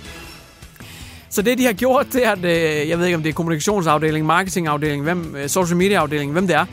Så 1.29 1.41
det, 1.41 1.57
de 1.57 1.65
har 1.65 1.73
gjort, 1.73 2.13
det 2.13 2.25
er, 2.25 2.31
at 2.31 2.45
øh, 2.45 2.89
jeg 2.89 2.99
ved 2.99 3.05
ikke, 3.05 3.15
om 3.15 3.23
det 3.23 3.29
er 3.29 3.33
kommunikationsafdelingen, 3.33 4.27
marketingafdelingen, 4.27 5.03
hvem, 5.03 5.35
øh, 5.35 5.49
social 5.49 5.77
media 5.77 5.97
afdelingen, 5.97 6.33
hvem 6.33 6.47
det 6.47 6.55
er. 6.55 6.65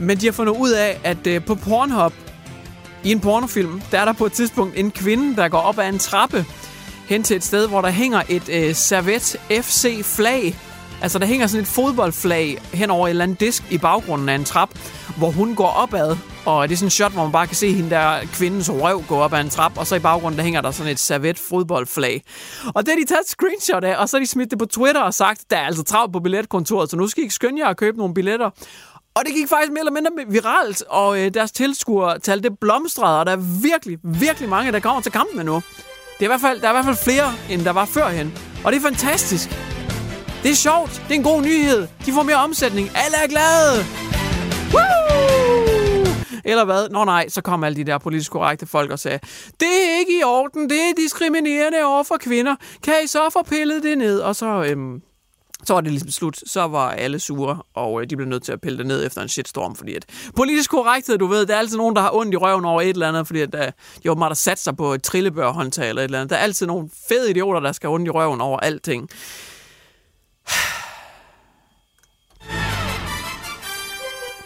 Men 0.00 0.16
de 0.16 0.26
har 0.26 0.32
fundet 0.32 0.52
ud 0.52 0.70
af, 0.70 1.00
at 1.04 1.26
øh, 1.26 1.44
på 1.44 1.54
Pornhub, 1.54 2.12
i 3.06 3.12
en 3.12 3.20
pornofilm, 3.20 3.82
der 3.90 4.00
er 4.00 4.04
der 4.04 4.12
på 4.12 4.26
et 4.26 4.32
tidspunkt 4.32 4.78
en 4.78 4.90
kvinde, 4.90 5.36
der 5.36 5.48
går 5.48 5.58
op 5.58 5.78
ad 5.78 5.88
en 5.88 5.98
trappe 5.98 6.46
hen 7.08 7.22
til 7.22 7.36
et 7.36 7.44
sted, 7.44 7.68
hvor 7.68 7.80
der 7.80 7.90
hænger 7.90 8.22
et 8.28 8.48
øh, 8.48 8.74
Servet 8.74 9.36
FC-flag. 9.50 10.56
Altså, 11.02 11.18
der 11.18 11.26
hænger 11.26 11.46
sådan 11.46 11.62
et 11.62 11.68
fodboldflag 11.68 12.58
hen 12.72 12.90
over 12.90 13.06
en 13.06 13.10
eller 13.10 13.22
anden 13.22 13.36
disk 13.40 13.62
i 13.70 13.78
baggrunden 13.78 14.28
af 14.28 14.34
en 14.34 14.44
trap, 14.44 14.70
hvor 15.16 15.30
hun 15.30 15.54
går 15.54 15.66
opad. 15.66 16.16
Og 16.46 16.68
det 16.68 16.74
er 16.74 16.76
sådan 16.76 16.86
en 16.86 16.90
shot, 16.90 17.12
hvor 17.12 17.22
man 17.22 17.32
bare 17.32 17.46
kan 17.46 17.56
se 17.56 17.72
hende 17.72 17.90
der 17.90 18.20
kvindens 18.32 18.70
røv 18.70 19.02
gå 19.08 19.16
op 19.16 19.32
ad 19.32 19.40
en 19.40 19.50
trap, 19.50 19.78
og 19.78 19.86
så 19.86 19.94
i 19.94 19.98
baggrunden, 19.98 20.38
der 20.38 20.44
hænger 20.44 20.60
der 20.60 20.70
sådan 20.70 20.92
et 20.92 20.98
servet 20.98 21.38
fodboldflag. 21.38 22.22
Og 22.74 22.86
det 22.86 22.94
har 22.94 22.98
de 22.98 23.04
taget 23.04 23.20
et 23.20 23.28
screenshot 23.28 23.84
af, 23.84 23.96
og 23.96 24.08
så 24.08 24.16
har 24.16 24.20
de 24.20 24.26
smidt 24.26 24.50
det 24.50 24.58
på 24.58 24.66
Twitter 24.66 25.00
og 25.00 25.14
sagt, 25.14 25.50
der 25.50 25.56
er 25.56 25.66
altså 25.66 25.82
travlt 25.82 26.12
på 26.12 26.20
billetkontoret, 26.20 26.90
så 26.90 26.96
nu 26.96 27.06
skal 27.06 27.20
I 27.20 27.24
ikke 27.24 27.34
skynde 27.34 27.62
jer 27.62 27.68
at 27.68 27.76
købe 27.76 27.98
nogle 27.98 28.14
billetter. 28.14 28.50
Og 29.16 29.22
det 29.26 29.34
gik 29.34 29.48
faktisk 29.48 29.72
mere 29.72 29.80
eller 29.80 29.92
mindre 29.92 30.10
viralt, 30.28 30.82
og 30.88 31.18
øh, 31.20 31.34
deres 31.34 31.52
tilskuertal, 31.52 32.42
det 32.42 32.58
blomstrede, 32.58 33.20
og 33.20 33.26
der 33.26 33.32
er 33.32 33.60
virkelig, 33.62 33.98
virkelig 34.02 34.48
mange, 34.48 34.72
der 34.72 34.80
kommer 34.80 35.00
til 35.00 35.12
kampen 35.12 35.46
nu. 35.46 35.54
Det 35.54 36.20
er 36.20 36.24
i 36.24 36.26
hvert 36.26 36.40
fald, 36.40 36.60
der 36.60 36.66
er 36.66 36.70
i 36.70 36.74
hvert 36.74 36.84
fald 36.84 36.96
flere, 36.96 37.32
end 37.50 37.64
der 37.64 37.70
var 37.70 37.84
førhen. 37.84 38.38
Og 38.64 38.72
det 38.72 38.78
er 38.78 38.82
fantastisk. 38.82 39.48
Det 40.42 40.50
er 40.50 40.54
sjovt. 40.54 41.02
Det 41.08 41.14
er 41.14 41.18
en 41.18 41.22
god 41.22 41.42
nyhed. 41.42 41.86
De 42.06 42.12
får 42.12 42.22
mere 42.22 42.36
omsætning. 42.36 42.90
Alle 42.94 43.16
er 43.24 43.26
glade. 43.26 43.84
Woo! 44.74 46.06
Eller 46.44 46.64
hvad? 46.64 46.88
Nå 46.88 47.04
nej, 47.04 47.28
så 47.28 47.42
kom 47.42 47.64
alle 47.64 47.76
de 47.76 47.84
der 47.84 47.98
politisk 47.98 48.32
korrekte 48.32 48.66
folk 48.66 48.90
og 48.90 48.98
sagde, 48.98 49.18
det 49.60 49.68
er 49.68 49.98
ikke 49.98 50.18
i 50.20 50.22
orden, 50.22 50.70
det 50.70 50.78
er 50.78 50.92
diskriminerende 50.96 51.84
over 51.84 52.02
for 52.02 52.16
kvinder. 52.20 52.56
Kan 52.82 52.94
I 53.04 53.06
så 53.06 53.30
få 53.32 53.42
pillet 53.42 53.82
det 53.82 53.98
ned? 53.98 54.18
Og 54.18 54.36
så, 54.36 54.64
øhm, 54.64 55.00
så 55.64 55.74
var 55.74 55.80
det 55.80 55.90
ligesom 55.90 56.10
slut. 56.10 56.38
Så 56.46 56.66
var 56.66 56.90
alle 56.90 57.20
sure, 57.20 57.62
og 57.74 58.02
øh, 58.02 58.10
de 58.10 58.16
blev 58.16 58.28
nødt 58.28 58.42
til 58.42 58.52
at 58.52 58.60
pille 58.60 58.78
det 58.78 58.86
ned 58.86 59.06
efter 59.06 59.22
en 59.22 59.28
shitstorm, 59.28 59.76
fordi 59.76 59.94
at 59.94 60.04
politisk 60.36 60.70
korrekthed, 60.70 61.18
du 61.18 61.26
ved, 61.26 61.46
der 61.46 61.54
er 61.54 61.58
altid 61.58 61.76
nogen, 61.76 61.96
der 61.96 62.02
har 62.02 62.14
ondt 62.14 62.34
i 62.34 62.36
røven 62.36 62.64
over 62.64 62.82
et 62.82 62.88
eller 62.88 63.08
andet, 63.08 63.26
fordi 63.26 63.40
at, 63.40 63.54
øh, 63.54 63.72
de 64.02 64.10
åbenbart 64.10 64.30
har 64.30 64.34
sat 64.34 64.58
sig 64.58 64.76
på 64.76 64.94
et 64.94 65.02
trillebørhåndtag 65.02 65.88
eller 65.88 66.02
et 66.02 66.04
eller 66.04 66.18
andet. 66.18 66.30
Der 66.30 66.36
er 66.36 66.40
altid 66.40 66.66
nogle 66.66 66.90
fede 67.08 67.30
idioter, 67.30 67.60
der 67.60 67.72
skal 67.72 67.88
have 67.88 67.94
ondt 67.94 68.06
i 68.06 68.10
røven 68.10 68.40
over 68.40 68.58
alting. 68.58 69.08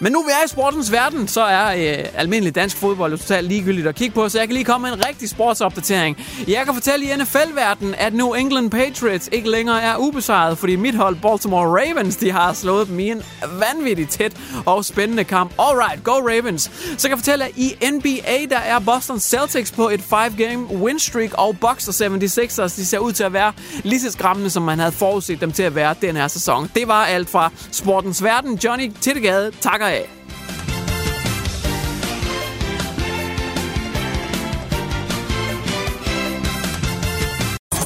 Men 0.02 0.12
nu 0.12 0.23
vi 0.23 0.30
er 0.30 0.45
i 0.45 0.49
sportens 0.49 0.92
verden, 0.92 1.28
så 1.28 1.40
er 1.40 1.66
øh, 1.66 2.04
almindelig 2.14 2.54
dansk 2.54 2.76
fodbold 2.76 3.19
totalt 3.19 3.49
ligegyldigt 3.49 3.87
at 3.87 3.95
kigge 3.95 4.14
på, 4.14 4.28
så 4.28 4.38
jeg 4.38 4.49
kan 4.49 4.54
lige 4.54 4.64
komme 4.64 4.88
med 4.88 4.97
en 4.97 5.07
rigtig 5.09 5.28
sportsopdatering. 5.28 6.16
Jeg 6.49 6.64
kan 6.64 6.75
fortælle 6.75 7.04
i 7.04 7.09
NFL-verdenen, 7.16 7.95
at 7.95 8.14
New 8.14 8.33
England 8.33 8.71
Patriots 8.71 9.28
ikke 9.33 9.50
længere 9.50 9.83
er 9.83 9.97
ubesejret, 9.97 10.59
fordi 10.59 10.76
mit 10.76 10.95
hold 10.95 11.16
Baltimore 11.23 11.66
Ravens, 11.66 12.16
de 12.16 12.33
har 12.33 12.52
slået 12.52 12.88
dem 12.88 12.99
i 12.99 13.11
en 13.11 13.23
vanvittigt 13.59 14.11
tæt 14.11 14.37
og 14.66 14.85
spændende 14.85 15.25
kamp. 15.25 15.52
Alright, 15.59 16.04
go 16.04 16.12
Ravens! 16.12 16.62
Så 16.99 17.09
kan 17.09 17.11
jeg 17.11 17.19
fortælle, 17.19 17.45
at 17.45 17.52
i 17.57 17.75
NBA, 17.92 18.47
der 18.50 18.59
er 18.59 18.78
Boston 18.78 19.21
Celtics 19.21 19.73
på 19.73 19.88
et 19.88 20.00
5-game 20.00 20.66
win 20.66 20.99
streak, 20.99 21.30
og 21.35 21.57
Bucks 21.61 21.88
og 22.00 22.07
76ers, 22.07 22.76
de 22.76 22.87
ser 22.87 22.99
ud 22.99 23.12
til 23.12 23.25
at 23.25 23.33
være 23.33 23.52
lige 23.85 24.00
så 24.00 24.11
skræmmende, 24.12 24.50
som 24.50 24.62
man 24.62 24.78
havde 24.78 24.92
forudset 24.92 25.40
dem 25.40 25.52
til 25.52 25.62
at 25.62 25.75
være 25.75 25.95
den 26.02 26.16
her 26.16 26.28
sæson. 26.28 26.71
Det 26.75 26.88
var 26.88 27.04
alt 27.04 27.28
fra 27.30 27.50
sportens 27.71 28.25
verden. 28.25 28.54
Johnny 28.64 28.92
Tittegade 29.00 29.50
takker 29.61 29.89
af. 29.90 30.11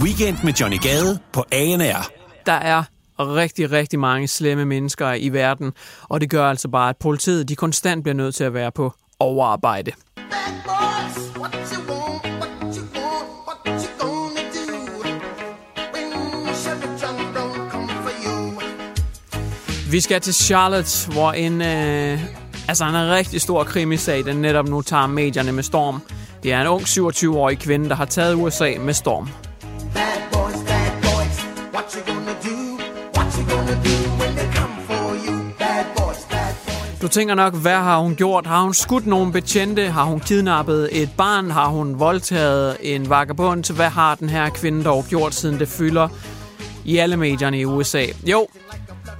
Weekend 0.02 0.38
med 0.44 0.52
Johnny 0.52 0.78
Gade 0.78 1.18
på 1.32 1.44
ANR. 1.52 2.10
Der 2.46 2.52
er 2.52 2.82
rigtig, 3.18 3.72
rigtig 3.72 3.98
mange 3.98 4.28
slemme 4.28 4.64
mennesker 4.64 5.12
i 5.12 5.28
verden, 5.28 5.72
og 6.02 6.20
det 6.20 6.30
gør 6.30 6.48
altså 6.48 6.68
bare, 6.68 6.88
at 6.88 6.96
politiet 6.96 7.48
de 7.48 7.56
konstant 7.56 8.02
bliver 8.02 8.14
nødt 8.14 8.34
til 8.34 8.44
at 8.44 8.54
være 8.54 8.72
på 8.72 8.92
overarbejde. 9.18 9.92
Vi 19.94 20.00
skal 20.00 20.20
til 20.20 20.34
Charlotte, 20.34 21.12
hvor 21.12 21.32
en, 21.32 21.62
øh, 21.62 22.20
altså 22.68 22.84
en 22.84 22.94
rigtig 22.94 23.40
stor 23.40 23.64
krimisag, 23.64 24.24
den 24.24 24.36
netop 24.36 24.68
nu 24.68 24.82
tager 24.82 25.06
medierne 25.06 25.52
med 25.52 25.62
storm. 25.62 26.02
Det 26.42 26.52
er 26.52 26.60
en 26.60 26.66
ung 26.66 26.82
27-årig 26.82 27.58
kvinde, 27.58 27.88
der 27.88 27.94
har 27.94 28.04
taget 28.04 28.34
USA 28.34 28.72
med 28.80 28.94
storm. 28.94 29.28
Du 37.02 37.08
tænker 37.08 37.34
nok, 37.34 37.54
hvad 37.54 37.76
har 37.76 37.98
hun 37.98 38.16
gjort? 38.16 38.46
Har 38.46 38.62
hun 38.62 38.74
skudt 38.74 39.06
nogle 39.06 39.32
betjente? 39.32 39.90
Har 39.90 40.04
hun 40.04 40.20
kidnappet 40.20 40.88
et 41.02 41.10
barn? 41.16 41.50
Har 41.50 41.68
hun 41.68 41.98
voldtaget 41.98 42.76
en 42.80 43.10
vagabond? 43.10 43.74
Hvad 43.74 43.88
har 43.88 44.14
den 44.14 44.28
her 44.28 44.48
kvinde 44.48 44.84
dog 44.84 45.04
gjort, 45.08 45.34
siden 45.34 45.58
det 45.58 45.68
fylder 45.68 46.08
i 46.84 46.96
alle 46.96 47.16
medierne 47.16 47.60
i 47.60 47.64
USA? 47.64 48.06
Jo, 48.26 48.46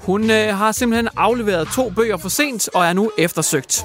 hun 0.07 0.31
øh, 0.31 0.57
har 0.57 0.73
simpelthen 0.73 1.09
afleveret 1.17 1.69
to 1.69 1.91
bøger 1.91 2.17
for 2.17 2.29
sent 2.29 2.69
og 2.75 2.85
er 2.85 2.93
nu 2.93 3.11
eftersøgt. 3.19 3.85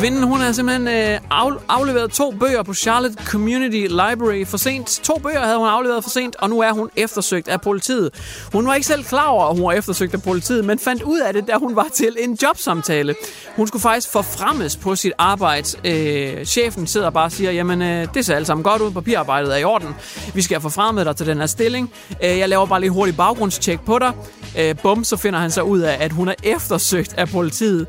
Kvinden, 0.00 0.22
hun 0.22 0.40
har 0.40 0.52
simpelthen 0.52 0.88
øh, 0.88 1.20
afleveret 1.68 2.10
to 2.10 2.30
bøger 2.30 2.62
på 2.62 2.74
Charlotte 2.74 3.24
Community 3.24 3.76
Library 3.76 4.46
for 4.46 4.56
sent. 4.56 5.00
To 5.02 5.18
bøger 5.18 5.40
havde 5.40 5.58
hun 5.58 5.68
afleveret 5.68 6.02
for 6.02 6.10
sent, 6.10 6.36
og 6.36 6.50
nu 6.50 6.60
er 6.60 6.72
hun 6.72 6.90
eftersøgt 6.96 7.48
af 7.48 7.60
politiet. 7.60 8.10
Hun 8.52 8.66
var 8.66 8.74
ikke 8.74 8.86
selv 8.86 9.04
klar 9.04 9.26
over, 9.26 9.44
at 9.44 9.56
hun 9.56 9.64
var 9.64 9.72
eftersøgt 9.72 10.14
af 10.14 10.22
politiet, 10.22 10.64
men 10.64 10.78
fandt 10.78 11.02
ud 11.02 11.20
af 11.20 11.32
det, 11.32 11.46
da 11.46 11.56
hun 11.56 11.76
var 11.76 11.86
til 11.94 12.16
en 12.18 12.38
jobsamtale. 12.42 13.14
Hun 13.56 13.66
skulle 13.66 13.82
faktisk 13.82 14.12
forfremmes 14.12 14.76
på 14.76 14.96
sit 14.96 15.12
arbejde. 15.18 15.68
Øh, 15.84 16.44
chefen 16.44 16.86
sidder 16.86 17.10
bare 17.10 17.24
og 17.24 17.32
siger, 17.32 17.50
jamen 17.50 17.82
øh, 17.82 18.08
det 18.14 18.26
ser 18.26 18.36
alt 18.36 18.46
sammen 18.46 18.64
godt 18.64 18.82
ud, 18.82 18.90
papirarbejdet 18.90 19.54
er 19.54 19.58
i 19.58 19.64
orden. 19.64 19.88
Vi 20.34 20.42
skal 20.42 20.54
have 20.54 20.62
forfremmet 20.62 21.06
dig 21.06 21.16
til 21.16 21.26
den 21.26 21.38
her 21.38 21.46
stilling. 21.46 21.92
Øh, 22.24 22.38
jeg 22.38 22.48
laver 22.48 22.66
bare 22.66 22.80
lige 22.80 22.90
hurtigt 22.90 23.16
baggrundstjek 23.16 23.80
på 23.80 23.98
dig. 23.98 24.12
Øh, 24.58 24.74
bum, 24.82 25.04
så 25.04 25.16
finder 25.16 25.38
han 25.38 25.50
så 25.50 25.62
ud 25.62 25.80
af, 25.80 25.96
at 26.00 26.12
hun 26.12 26.28
er 26.28 26.34
eftersøgt 26.42 27.14
af 27.16 27.28
politiet. 27.28 27.86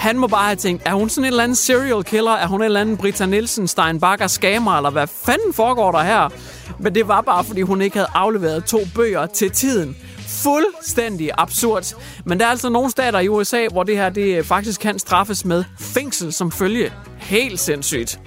Han 0.00 0.18
må 0.18 0.26
bare 0.26 0.44
have 0.44 0.56
tænkt, 0.56 0.82
er 0.86 0.94
hun 0.94 1.08
sådan 1.08 1.24
en 1.24 1.26
eller 1.26 1.42
anden 1.42 1.56
serial 1.56 2.04
killer? 2.04 2.30
Er 2.32 2.46
hun 2.46 2.60
en 2.60 2.64
eller 2.64 2.80
anden 2.80 2.96
Britta 2.96 3.26
Nielsen, 3.26 3.68
Steinbacher, 3.68 4.26
skammer? 4.26 4.76
eller 4.76 4.90
hvad 4.90 5.06
fanden 5.06 5.52
foregår 5.52 5.92
der 5.92 6.02
her? 6.02 6.28
Men 6.78 6.94
det 6.94 7.08
var 7.08 7.20
bare, 7.20 7.44
fordi 7.44 7.62
hun 7.62 7.80
ikke 7.82 7.96
havde 7.96 8.08
afleveret 8.14 8.64
to 8.64 8.78
bøger 8.94 9.26
til 9.26 9.50
tiden. 9.50 9.96
Fuldstændig 10.42 11.30
absurd. 11.38 11.96
Men 12.24 12.40
der 12.40 12.46
er 12.46 12.50
altså 12.50 12.68
nogle 12.68 12.90
stater 12.90 13.18
i 13.18 13.28
USA, 13.28 13.66
hvor 13.72 13.82
det 13.82 13.96
her 13.96 14.08
det 14.08 14.38
øh, 14.38 14.44
faktisk 14.44 14.80
kan 14.80 14.98
straffes 14.98 15.44
med 15.44 15.64
fængsel 15.80 16.32
som 16.32 16.52
følge. 16.52 16.92
Helt 17.18 17.60
sindssygt. 17.60 18.20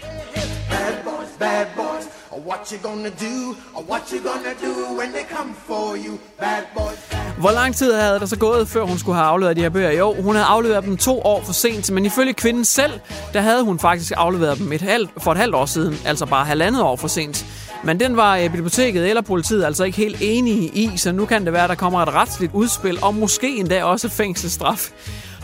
Bad 0.70 0.94
boys, 1.04 1.30
bad 1.40 1.66
boys. 1.76 2.06
What 2.48 2.70
you 2.70 2.90
gonna 2.90 3.10
do? 3.10 3.56
What 3.90 4.10
you 4.12 4.20
gonna 4.30 4.54
do 4.62 5.00
when 5.00 5.10
they 5.12 5.38
come 5.38 5.54
for 5.68 5.96
you? 6.06 6.18
Bad 6.40 6.64
boys. 6.76 7.03
Hvor 7.38 7.52
lang 7.52 7.76
tid 7.76 7.94
havde 7.94 8.20
der 8.20 8.26
så 8.26 8.38
gået, 8.38 8.68
før 8.68 8.84
hun 8.84 8.98
skulle 8.98 9.16
have 9.16 9.28
afleveret 9.28 9.58
de 9.58 9.62
her 9.62 9.70
bøger? 9.70 9.92
Jo, 9.92 10.16
hun 10.22 10.36
havde 10.36 10.48
afleveret 10.48 10.84
dem 10.84 10.98
to 10.98 11.22
år 11.22 11.44
for 11.44 11.54
sent, 11.54 11.92
men 11.92 12.06
ifølge 12.06 12.34
kvinden 12.34 12.66
selv, 12.66 12.92
der 13.34 13.42
havde 13.42 13.64
hun 13.64 13.80
faktisk 13.80 14.14
afleveret 14.16 14.58
dem 14.58 14.72
et 14.72 14.82
halvt, 14.82 15.10
for 15.18 15.32
et 15.32 15.38
halvt 15.38 15.56
år 15.56 15.66
siden, 15.66 15.98
altså 16.06 16.26
bare 16.26 16.46
halvandet 16.46 16.82
år 16.82 16.96
for 16.96 17.08
sent. 17.08 17.46
Men 17.84 18.00
den 18.00 18.18
var 18.18 18.38
øh, 18.38 18.50
biblioteket 18.50 19.10
eller 19.10 19.22
politiet 19.22 19.66
altså 19.66 19.84
ikke 19.84 19.98
helt 19.98 20.18
enige 20.22 20.68
i, 20.68 20.92
så 20.98 21.12
nu 21.12 21.26
kan 21.26 21.46
det 21.46 21.54
være, 21.54 21.64
at 21.64 21.70
der 21.70 21.76
kommer 21.76 22.00
et 22.00 22.14
retsligt 22.14 22.54
udspil, 22.54 23.04
og 23.04 23.16
måske 23.16 23.58
endda 23.58 23.84
også 23.84 24.10
fængselsstraf. 24.10 24.90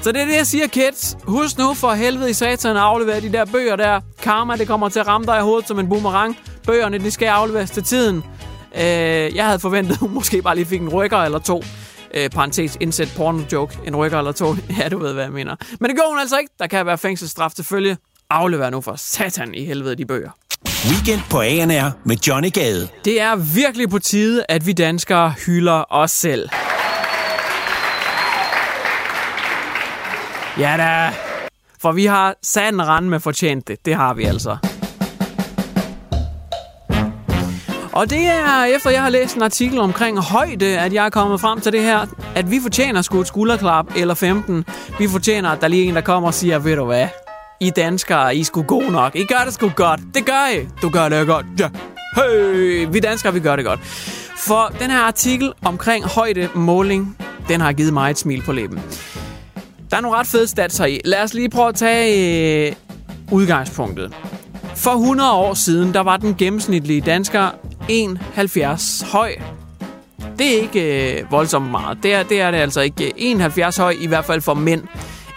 Så 0.02 0.12
det 0.12 0.22
er 0.22 0.26
det, 0.26 0.36
jeg 0.38 0.48
siger, 0.48 0.68
kids. 0.68 1.18
Husk 1.24 1.58
nu 1.58 1.74
for 1.74 1.92
helvede 1.92 2.30
i 2.30 2.34
satan 2.34 2.76
at 2.76 2.82
aflevere 2.82 3.22
de 3.22 3.32
der 3.32 3.46
bøger 3.46 3.76
der. 3.76 4.02
Karma, 4.22 4.56
det 4.56 4.68
kommer 4.68 4.90
til 4.90 5.00
at 5.00 5.08
ramme 5.08 5.28
dig 5.28 5.40
i 5.40 5.42
hovedet 5.42 5.68
som 5.68 5.80
en 5.80 5.90
boomerang. 5.90 6.38
Bøgerne, 6.66 6.98
de 6.98 7.12
skal 7.12 7.26
afleveres 7.28 7.72
til 7.72 7.84
tiden. 7.84 8.24
Øh, 8.76 9.36
jeg 9.36 9.46
havde 9.46 9.60
forventet, 9.60 9.92
at 9.94 9.98
hun 10.00 10.14
måske 10.14 10.42
bare 10.42 10.56
lige 10.56 10.66
fik 10.66 10.82
en 10.82 10.90
rykker 10.90 11.18
eller 11.18 11.40
to. 11.40 11.64
Øh, 12.14 12.30
parentes, 12.30 12.78
indsæt 12.80 13.14
porno 13.18 13.44
joke. 13.52 13.78
En 13.86 13.96
rykker 13.96 14.18
eller 14.18 14.32
to. 14.32 14.56
Ja, 14.80 14.90
du 14.90 14.98
ved, 15.00 15.14
hvad 15.14 15.24
jeg 15.24 15.34
mener. 15.34 15.56
Men 15.80 15.90
det 15.90 15.98
går 16.00 16.10
hun 16.10 16.20
altså 16.20 16.38
ikke. 16.38 16.52
Der 16.60 16.68
kan 16.68 16.86
være 16.86 16.98
fængselsstraf 16.98 17.52
til 17.52 17.66
følge. 17.66 17.98
Aflever 18.30 18.70
nu 18.70 18.82
for 18.82 18.96
satan 18.98 19.54
i 19.54 19.66
helvede 19.66 19.96
de 19.96 20.06
bøger. 20.06 20.30
Weekend 20.90 21.22
på 21.30 21.42
ANR 21.42 21.92
med 22.04 22.18
Johnny 22.28 22.52
Gade. 22.54 22.88
Det 23.06 23.22
er 23.22 23.36
virkelig 23.36 23.90
på 23.90 24.00
tide, 24.00 24.46
at 24.50 24.66
vi 24.66 24.74
danskere 24.74 25.34
hylder 25.46 25.84
os 25.90 26.12
selv. 26.12 26.50
Ja 30.60 30.76
da. 30.78 31.14
For 31.82 31.92
vi 31.92 32.06
har 32.06 32.36
sand 32.44 32.82
rand 32.82 33.08
med 33.08 33.20
fortjent 33.20 33.68
det. 33.68 33.86
Det 33.86 33.96
har 33.96 34.14
vi 34.14 34.24
altså. 34.24 34.58
Og 38.00 38.10
det 38.10 38.26
er 38.26 38.64
efter 38.64 38.90
jeg 38.90 39.02
har 39.02 39.10
læst 39.10 39.36
en 39.36 39.42
artikel 39.42 39.80
omkring 39.80 40.20
højde, 40.20 40.80
at 40.80 40.94
jeg 40.94 41.06
er 41.06 41.10
kommet 41.10 41.42
frem 41.42 41.62
til 41.62 41.72
det 41.72 41.82
her, 41.82 42.06
at 42.36 42.52
vi 42.52 42.60
fortjener 42.62 43.02
sgu 43.02 43.22
et 43.22 43.28
skulderklap 43.28 43.86
eller 43.98 44.14
15. 44.14 44.66
Vi 45.00 45.08
fortjener, 45.08 45.50
at 45.50 45.62
der 45.62 45.68
lige 45.68 45.86
er 45.86 45.90
en, 45.90 45.96
der 45.96 46.02
kommer 46.02 46.28
og 46.28 46.34
siger, 46.34 46.60
ved 46.60 46.76
du 46.76 46.86
hvad, 46.86 47.08
I 47.60 47.70
danskere, 47.70 48.36
I 48.36 48.44
skulle 48.44 48.68
gode 48.68 48.92
nok. 48.92 49.16
I 49.16 49.26
gør 49.26 49.42
det 49.46 49.54
sgu 49.54 49.72
godt. 49.76 50.00
Det 50.14 50.26
gør 50.26 50.54
I. 50.56 50.68
Du 50.82 50.90
gør 50.90 51.10
det 51.10 51.28
godt. 51.28 51.46
Ja. 51.60 51.70
Hey, 52.16 52.88
vi 52.92 53.00
danskere, 53.00 53.34
vi 53.34 53.40
gør 53.40 53.56
det 53.56 53.66
godt. 53.66 53.80
For 54.38 54.72
den 54.80 54.92
her 54.92 55.00
artikel 55.00 55.54
omkring 55.66 56.06
højde 56.06 56.50
måling, 56.56 57.18
den 57.48 57.62
har 57.62 57.74
givet 57.74 57.94
mig 57.94 58.12
et 58.12 58.18
smil 58.18 58.42
på 58.42 58.52
læben. 58.52 58.80
Der 59.92 59.98
er 59.98 60.02
nogle 60.02 60.18
ret 60.18 60.28
fede 60.28 60.48
stats 60.48 60.78
her 60.78 60.86
i. 60.86 61.00
Lad 61.06 61.24
os 61.24 61.34
lige 61.34 61.50
prøve 61.50 61.68
at 61.68 61.76
tage 61.76 62.68
øh, 62.68 62.76
udgangspunktet. 63.32 64.14
For 64.80 64.92
100 64.92 65.34
år 65.34 65.54
siden, 65.54 65.94
der 65.94 66.00
var 66.00 66.18
den 66.18 66.36
gennemsnitlige 66.36 67.02
dansker 67.02 67.50
1,70 67.90 69.12
høj. 69.12 69.36
Det 70.38 70.58
er 70.58 70.62
ikke 70.62 71.14
øh, 71.20 71.32
voldsomt 71.32 71.72
meget. 71.72 71.98
Det 72.04 72.14
er, 72.14 72.24
det 72.24 72.42
er 72.42 72.52
det 72.52 72.58
altså 72.58 72.82
ikke. 72.82 73.14
1,70 73.18 73.82
høj, 73.82 73.96
i 74.00 74.08
hvert 74.08 74.26
fald 74.26 74.42
for 74.42 74.54
mænd. 74.54 74.84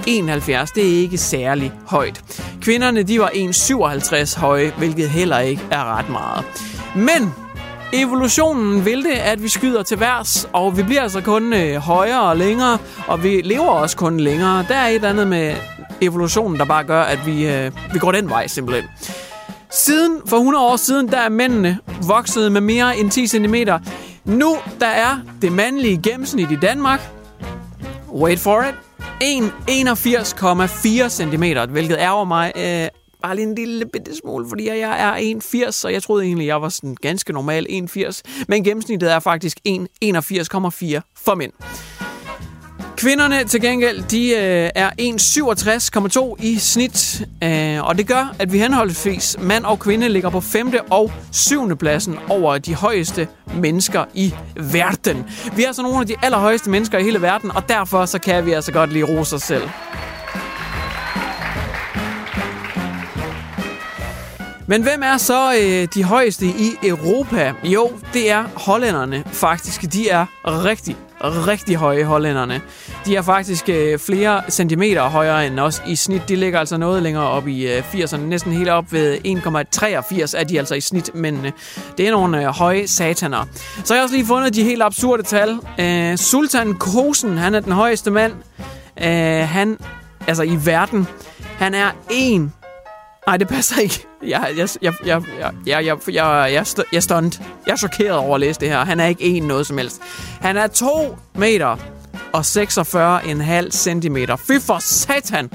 1,70, 0.00 0.72
det 0.74 0.94
er 0.94 1.00
ikke 1.02 1.18
særlig 1.18 1.72
højt. 1.86 2.44
Kvinderne, 2.60 3.02
de 3.02 3.20
var 3.20 3.28
1,57 3.28 4.40
høje, 4.40 4.72
hvilket 4.78 5.10
heller 5.10 5.38
ikke 5.38 5.62
er 5.70 5.98
ret 5.98 6.10
meget. 6.10 6.44
Men 6.96 7.34
evolutionen 7.92 8.84
vil 8.84 9.04
det, 9.04 9.14
at 9.14 9.42
vi 9.42 9.48
skyder 9.48 9.82
til 9.82 10.00
værs, 10.00 10.48
og 10.52 10.76
vi 10.76 10.82
bliver 10.82 11.02
altså 11.02 11.20
kun 11.20 11.52
øh, 11.52 11.76
højere 11.76 12.22
og 12.22 12.36
længere, 12.36 12.78
og 13.06 13.22
vi 13.22 13.40
lever 13.44 13.68
også 13.68 13.96
kun 13.96 14.20
længere. 14.20 14.64
Der 14.68 14.74
er 14.74 14.88
et 14.88 14.94
eller 14.94 15.08
andet 15.08 15.28
med 15.28 15.54
evolutionen, 16.00 16.58
der 16.58 16.64
bare 16.64 16.84
gør, 16.84 17.02
at 17.02 17.26
vi, 17.26 17.46
øh, 17.46 17.72
vi 17.92 17.98
går 17.98 18.12
den 18.12 18.28
vej 18.28 18.46
simpelthen. 18.46 18.84
Siden, 19.72 20.20
for 20.26 20.36
100 20.36 20.64
år 20.64 20.76
siden, 20.76 21.08
der 21.08 21.18
er 21.18 21.28
mændene 21.28 21.78
vokset 22.06 22.52
med 22.52 22.60
mere 22.60 22.98
end 22.98 23.10
10 23.10 23.26
cm. 23.26 23.54
Nu, 24.24 24.56
der 24.80 24.86
er 24.86 25.18
det 25.42 25.52
mandlige 25.52 26.00
gennemsnit 26.02 26.50
i 26.50 26.56
Danmark, 26.56 27.00
wait 28.14 28.38
for 28.38 28.62
it, 28.62 28.74
1,81,4 29.22 31.08
cm, 31.08 31.72
hvilket 31.72 31.96
ærger 31.98 32.24
mig 32.24 32.52
øh, 32.56 32.88
bare 33.22 33.36
lige 33.36 33.46
en 33.46 33.54
lille 33.54 33.86
bitte 33.92 34.16
smule, 34.16 34.48
fordi 34.48 34.68
jeg 34.68 34.78
er 34.78 35.36
1,80, 35.70 35.84
og 35.84 35.92
jeg 35.92 36.02
troede 36.02 36.24
egentlig, 36.24 36.46
jeg 36.46 36.62
var 36.62 36.68
sådan 36.68 36.96
ganske 37.02 37.32
normal 37.32 37.66
1,80, 37.70 38.20
men 38.48 38.64
gennemsnittet 38.64 39.12
er 39.12 39.20
faktisk 39.20 39.58
1,81,4 39.68 39.76
for 41.16 41.34
mænd. 41.34 41.52
Kvinderne 43.02 43.44
til 43.44 43.60
gengæld, 43.60 44.02
de 44.02 44.30
øh, 44.30 44.70
er 44.74 44.90
1,67,2 46.38 46.44
i 46.44 46.58
snit, 46.58 47.26
øh, 47.42 47.84
og 47.88 47.98
det 47.98 48.06
gør, 48.06 48.34
at 48.38 48.52
vi 48.52 48.58
henholdsvis 48.58 49.36
mand 49.40 49.64
og 49.64 49.78
kvinde 49.78 50.08
ligger 50.08 50.30
på 50.30 50.40
5. 50.40 50.72
og 50.90 51.12
7. 51.32 51.76
pladsen 51.76 52.18
over 52.28 52.58
de 52.58 52.74
højeste 52.74 53.28
mennesker 53.54 54.04
i 54.14 54.34
verden. 54.56 55.24
Vi 55.56 55.62
er 55.62 55.66
altså 55.66 55.82
nogle 55.82 56.00
af 56.00 56.06
de 56.06 56.14
allerhøjeste 56.22 56.70
mennesker 56.70 56.98
i 56.98 57.02
hele 57.02 57.22
verden, 57.22 57.50
og 57.50 57.68
derfor 57.68 58.06
så 58.06 58.18
kan 58.18 58.46
vi 58.46 58.52
altså 58.52 58.72
godt 58.72 58.92
lide 58.92 59.04
rose 59.04 59.36
os 59.36 59.42
selv. 59.42 59.68
Men 64.66 64.82
hvem 64.82 65.02
er 65.02 65.16
så 65.16 65.54
øh, 65.62 65.88
de 65.94 66.04
højeste 66.04 66.46
i 66.46 66.70
Europa? 66.82 67.52
Jo, 67.64 67.90
det 68.12 68.30
er 68.30 68.44
hollænderne 68.56 69.24
faktisk. 69.26 69.92
De 69.92 70.08
er 70.08 70.26
rigtig, 70.44 70.96
rigtig 71.24 71.76
høje 71.76 72.04
hollænderne. 72.04 72.60
De 73.06 73.16
er 73.16 73.22
faktisk 73.22 73.68
øh, 73.68 73.98
flere 73.98 74.42
centimeter 74.50 75.02
højere 75.08 75.46
end 75.46 75.60
os 75.60 75.82
i 75.86 75.96
snit. 75.96 76.28
De 76.28 76.36
ligger 76.36 76.58
altså 76.58 76.76
noget 76.76 77.02
længere 77.02 77.28
op 77.28 77.48
i 77.48 77.66
øh, 77.66 77.94
80'erne. 77.94 78.16
Næsten 78.16 78.52
helt 78.52 78.68
op 78.68 78.92
ved 78.92 79.18
1,83 79.18 80.38
er 80.38 80.44
de 80.48 80.58
altså 80.58 80.74
i 80.74 80.80
snit, 80.80 81.14
men 81.14 81.46
øh, 81.46 81.52
det 81.98 82.06
er 82.06 82.10
nogle 82.10 82.46
øh, 82.46 82.46
høje 82.46 82.88
sataner. 82.88 83.44
Så 83.84 83.94
har 83.94 83.98
jeg 83.98 84.02
også 84.02 84.14
lige 84.14 84.26
fundet 84.26 84.54
de 84.54 84.64
helt 84.64 84.82
absurde 84.82 85.22
tal. 85.22 85.58
Øh, 85.78 86.16
Sultan 86.16 86.74
Kosen, 86.74 87.38
han 87.38 87.54
er 87.54 87.60
den 87.60 87.72
højeste 87.72 88.10
mand. 88.10 88.32
Øh, 89.02 89.48
han, 89.48 89.78
altså 90.26 90.42
i 90.42 90.58
verden, 90.64 91.08
han 91.58 91.74
er 91.74 91.90
1 92.10 92.50
Nej, 93.26 93.36
det 93.36 93.48
passer 93.48 93.80
ikke. 93.80 94.06
Jeg, 94.22 94.52
jeg, 94.56 94.68
jeg, 94.82 94.92
jeg, 95.04 95.06
jeg, 95.06 95.22
jeg, 95.38 95.52
jeg, 95.66 95.84
jeg, 95.84 95.98
jeg, 96.06 96.14
jeg 96.14 96.42
er. 96.52 97.40
Jeg 97.66 97.72
er 97.72 97.76
chokeret 97.76 98.16
over 98.16 98.34
at 98.34 98.40
læse 98.40 98.60
det 98.60 98.68
her. 98.68 98.84
Han 98.84 99.00
er 99.00 99.06
ikke 99.06 99.24
en 99.24 99.42
noget 99.42 99.66
som 99.66 99.78
helst. 99.78 100.02
Han 100.40 100.56
er 100.56 100.66
2 100.66 101.16
meter 101.34 101.76
og 102.32 102.40
46,5 102.40 103.70
centimeter. 103.70 104.36
Fy 104.36 104.52
for 104.60 104.78
satan! 104.78 105.50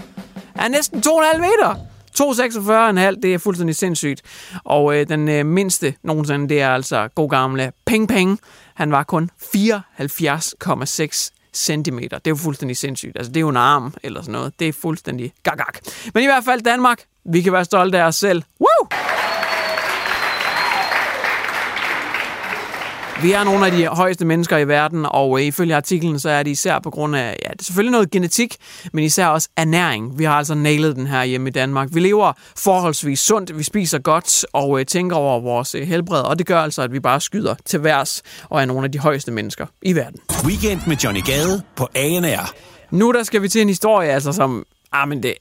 Han 0.55 0.73
er 0.73 0.77
næsten 0.77 0.99
2,5 0.99 1.37
meter! 1.37 1.75
2,46,5, 2.21 3.19
det 3.21 3.33
er 3.33 3.37
fuldstændig 3.37 3.75
sindssygt. 3.75 4.21
Og 4.63 4.95
øh, 4.95 5.09
den 5.09 5.29
øh, 5.29 5.45
mindste 5.45 5.95
nogensinde, 6.03 6.49
det 6.49 6.61
er 6.61 6.69
altså 6.69 7.07
god 7.15 7.29
gamle 7.29 7.71
Peng 7.85 8.07
Peng. 8.07 8.39
Han 8.75 8.91
var 8.91 9.03
kun 9.03 9.29
74,6 9.41 11.29
centimeter. 11.53 12.17
Det 12.17 12.27
er 12.27 12.31
jo 12.31 12.35
fuldstændig 12.35 12.77
sindssygt. 12.77 13.17
Altså, 13.17 13.31
det 13.31 13.37
er 13.37 13.41
jo 13.41 13.49
en 13.49 13.57
arm 13.57 13.93
eller 14.03 14.21
sådan 14.21 14.31
noget. 14.31 14.59
Det 14.59 14.67
er 14.67 14.73
fuldstændig 14.73 15.33
gagak. 15.43 15.79
Men 16.13 16.23
i 16.23 16.25
hvert 16.25 16.43
fald 16.43 16.61
Danmark, 16.61 17.03
vi 17.31 17.41
kan 17.41 17.53
være 17.53 17.65
stolte 17.65 17.99
af 17.99 18.03
os 18.07 18.15
selv. 18.15 18.43
Woo! 18.59 18.87
Vi 23.21 23.31
er 23.31 23.43
nogle 23.43 23.65
af 23.65 23.71
de 23.71 23.87
højeste 23.87 24.25
mennesker 24.25 24.57
i 24.57 24.67
verden, 24.67 25.05
og 25.09 25.43
ifølge 25.43 25.75
artiklen, 25.75 26.19
så 26.19 26.29
er 26.29 26.43
det 26.43 26.51
især 26.51 26.79
på 26.79 26.89
grund 26.89 27.15
af, 27.15 27.37
ja, 27.45 27.49
det 27.51 27.59
er 27.59 27.63
selvfølgelig 27.63 27.91
noget 27.91 28.11
genetik, 28.11 28.55
men 28.93 29.03
især 29.03 29.27
også 29.27 29.49
ernæring. 29.57 30.19
Vi 30.19 30.23
har 30.23 30.33
altså 30.33 30.55
nailet 30.55 30.95
den 30.95 31.07
her 31.07 31.23
hjemme 31.23 31.49
i 31.49 31.51
Danmark. 31.51 31.87
Vi 31.91 31.99
lever 31.99 32.33
forholdsvis 32.57 33.19
sundt, 33.19 33.57
vi 33.57 33.63
spiser 33.63 33.99
godt 33.99 34.45
og 34.53 34.79
øh, 34.79 34.85
tænker 34.85 35.15
over 35.15 35.39
vores 35.39 35.75
øh, 35.75 35.87
helbred, 35.87 36.21
og 36.21 36.39
det 36.39 36.47
gør 36.47 36.59
altså, 36.59 36.81
at 36.81 36.91
vi 36.91 36.99
bare 36.99 37.21
skyder 37.21 37.55
til 37.65 37.83
værs 37.83 38.23
og 38.43 38.61
er 38.61 38.65
nogle 38.65 38.85
af 38.85 38.91
de 38.91 38.99
højeste 38.99 39.31
mennesker 39.31 39.65
i 39.81 39.95
verden. 39.95 40.19
Weekend 40.45 40.81
med 40.87 40.97
Johnny 40.97 41.21
Gade 41.25 41.61
på 41.75 41.87
ANR. 41.95 42.53
Nu 42.91 43.11
der 43.11 43.23
skal 43.23 43.41
vi 43.41 43.49
til 43.49 43.61
en 43.61 43.67
historie, 43.67 44.09
altså 44.09 44.31
som, 44.31 44.65
ah, 44.91 45.09
men 45.09 45.23
det, 45.23 45.33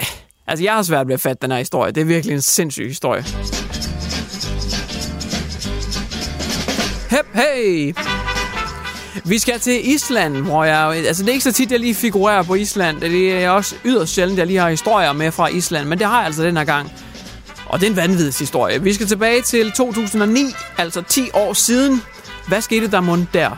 Altså, 0.49 0.65
jeg 0.65 0.73
har 0.73 0.83
svært 0.83 1.07
ved 1.09 1.15
at 1.15 1.21
fatte 1.21 1.43
den 1.43 1.51
her 1.51 1.59
historie. 1.59 1.93
Det 1.93 2.01
er 2.01 2.05
virkelig 2.05 2.35
en 2.35 2.43
sindssyg 2.43 2.87
historie. 2.89 3.25
Hep, 7.11 7.27
hey! 7.35 7.95
Vi 9.25 9.39
skal 9.39 9.61
til 9.61 9.95
Island, 9.95 10.37
hvor 10.37 10.65
jeg... 10.65 10.97
Altså, 11.07 11.23
det 11.23 11.29
er 11.29 11.33
ikke 11.33 11.45
så 11.45 11.53
tit, 11.53 11.73
jeg 11.73 11.81
lige 11.81 11.95
figurerer 11.95 12.43
på 12.43 12.55
Island. 12.55 13.01
Det 13.01 13.45
er 13.45 13.51
også 13.51 13.75
yderst 13.85 14.15
sjældent, 14.15 14.39
jeg 14.39 14.47
lige 14.47 14.59
har 14.59 14.71
historier 14.71 15.13
med 15.13 15.33
fra 15.33 15.49
Island. 15.49 15.89
Men 15.89 15.99
det 15.99 16.07
har 16.07 16.17
jeg 16.17 16.27
altså 16.27 16.43
den 16.43 16.57
her 16.57 16.65
gang. 16.65 16.93
Og 17.67 17.81
det 17.81 17.87
er 17.87 17.91
en 17.91 17.97
vanvittig 17.97 18.35
historie. 18.39 18.83
Vi 18.83 18.93
skal 18.95 19.07
tilbage 19.07 19.43
til 19.43 19.73
2009, 19.73 20.41
altså 20.79 21.03
10 21.03 21.29
år 21.35 21.53
siden. 21.53 22.03
Hvad 22.49 22.61
skete 22.61 22.91
der 22.91 23.01
mund 23.01 23.27
der? 23.35 23.51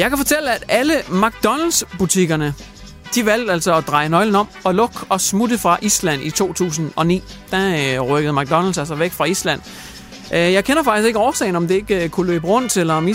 Jeg 0.00 0.08
kan 0.10 0.18
fortælle, 0.18 0.52
at 0.52 0.64
alle 0.68 0.94
McDonald's-butikkerne, 1.08 2.54
de 3.14 3.26
valgte 3.26 3.52
altså 3.52 3.76
at 3.76 3.86
dreje 3.86 4.08
nøglen 4.08 4.34
om 4.34 4.48
og 4.64 4.74
lukke 4.74 4.96
og 5.08 5.20
smutte 5.20 5.58
fra 5.58 5.78
Island 5.82 6.22
i 6.22 6.30
2009. 6.30 7.22
Der 7.50 7.98
øh, 8.00 8.00
rykkede 8.00 8.34
McDonald's 8.34 8.78
altså 8.78 8.94
væk 8.94 9.12
fra 9.12 9.24
Island. 9.24 9.60
Øh, 10.32 10.52
jeg 10.52 10.64
kender 10.64 10.82
faktisk 10.82 11.06
ikke 11.06 11.18
årsagen, 11.18 11.56
om 11.56 11.68
det 11.68 11.74
ikke 11.74 12.04
øh, 12.04 12.08
kunne 12.08 12.26
løbe 12.26 12.46
rundt, 12.46 12.76
eller 12.76 12.94
om 12.94 13.08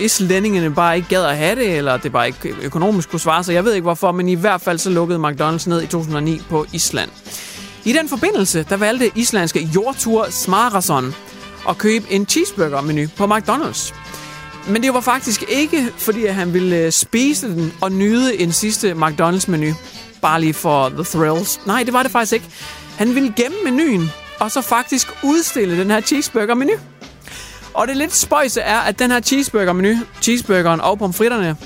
islændingene 0.00 0.74
bare 0.74 0.96
ikke 0.96 1.08
gad 1.08 1.24
at 1.24 1.36
have 1.36 1.56
det, 1.56 1.76
eller 1.76 1.96
det 1.96 2.12
bare 2.12 2.26
ikke 2.26 2.54
økonomisk 2.62 3.10
kunne 3.10 3.20
svare 3.20 3.44
sig. 3.44 3.54
Jeg 3.54 3.64
ved 3.64 3.72
ikke 3.74 3.82
hvorfor, 3.82 4.12
men 4.12 4.28
i 4.28 4.34
hvert 4.34 4.60
fald 4.60 4.78
så 4.78 4.90
lukkede 4.90 5.18
McDonald's 5.18 5.68
ned 5.68 5.82
i 5.82 5.86
2009 5.86 6.40
på 6.50 6.66
Island. 6.72 7.10
I 7.84 7.92
den 7.92 8.08
forbindelse, 8.08 8.66
der 8.68 8.76
valgte 8.76 9.10
islandske 9.14 9.68
Jortur 9.74 10.26
Smarason 10.30 11.14
at 11.68 11.78
købe 11.78 12.04
en 12.10 12.26
cheeseburger-menu 12.26 13.08
på 13.16 13.24
McDonald's. 13.24 13.94
Men 14.68 14.82
det 14.82 14.94
var 14.94 15.00
faktisk 15.00 15.44
ikke, 15.48 15.92
fordi 15.96 16.26
han 16.26 16.54
ville 16.54 16.76
øh, 16.76 16.92
spise 16.92 17.48
den 17.48 17.72
og 17.80 17.92
nyde 17.92 18.40
en 18.40 18.52
sidste 18.52 18.92
McDonald's-menu. 18.92 19.74
Bare 20.22 20.40
lige 20.40 20.54
for 20.54 20.88
the 20.88 21.04
thrills. 21.04 21.60
Nej, 21.66 21.82
det 21.82 21.92
var 21.92 22.02
det 22.02 22.12
faktisk 22.12 22.32
ikke. 22.32 22.46
Han 22.98 23.14
ville 23.14 23.32
gemme 23.36 23.56
menuen, 23.64 24.10
og 24.40 24.50
så 24.50 24.60
faktisk 24.60 25.08
udstille 25.22 25.78
den 25.78 25.90
her 25.90 26.00
cheeseburger-menu. 26.00 26.72
Og 27.74 27.88
det 27.88 27.96
lidt 27.96 28.14
spøjse 28.14 28.60
er, 28.60 28.78
at 28.78 28.98
den 28.98 29.10
her 29.10 29.20
cheeseburger-menu, 29.20 29.98
cheeseburgeren 30.22 30.80
og 30.80 30.98
pomfritterne, 30.98 31.56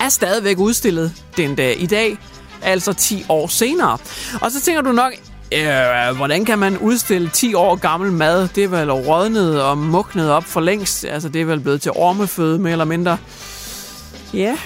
er 0.00 0.08
stadigvæk 0.08 0.58
udstillet 0.58 1.12
den 1.36 1.54
dag 1.54 1.82
i 1.82 1.86
dag, 1.86 2.18
altså 2.62 2.92
10 2.92 3.24
år 3.28 3.46
senere. 3.46 3.98
Og 4.40 4.50
så 4.50 4.60
tænker 4.60 4.82
du 4.82 4.92
nok, 4.92 5.12
Øh, 5.56 6.16
hvordan 6.16 6.44
kan 6.44 6.58
man 6.58 6.78
udstille 6.78 7.30
10 7.32 7.54
år 7.54 7.76
gammel 7.76 8.12
mad? 8.12 8.48
Det 8.54 8.64
er 8.64 8.68
vel 8.68 8.92
rådnet 8.92 9.62
og 9.62 9.78
mugnet 9.78 10.30
op 10.30 10.44
for 10.44 10.60
længst. 10.60 11.04
Altså, 11.04 11.28
det 11.28 11.40
er 11.40 11.44
vel 11.44 11.60
blevet 11.60 11.82
til 11.82 11.92
ormeføde, 11.94 12.58
mere 12.58 12.72
eller 12.72 12.84
mindre. 12.84 13.18
Ja, 14.34 14.56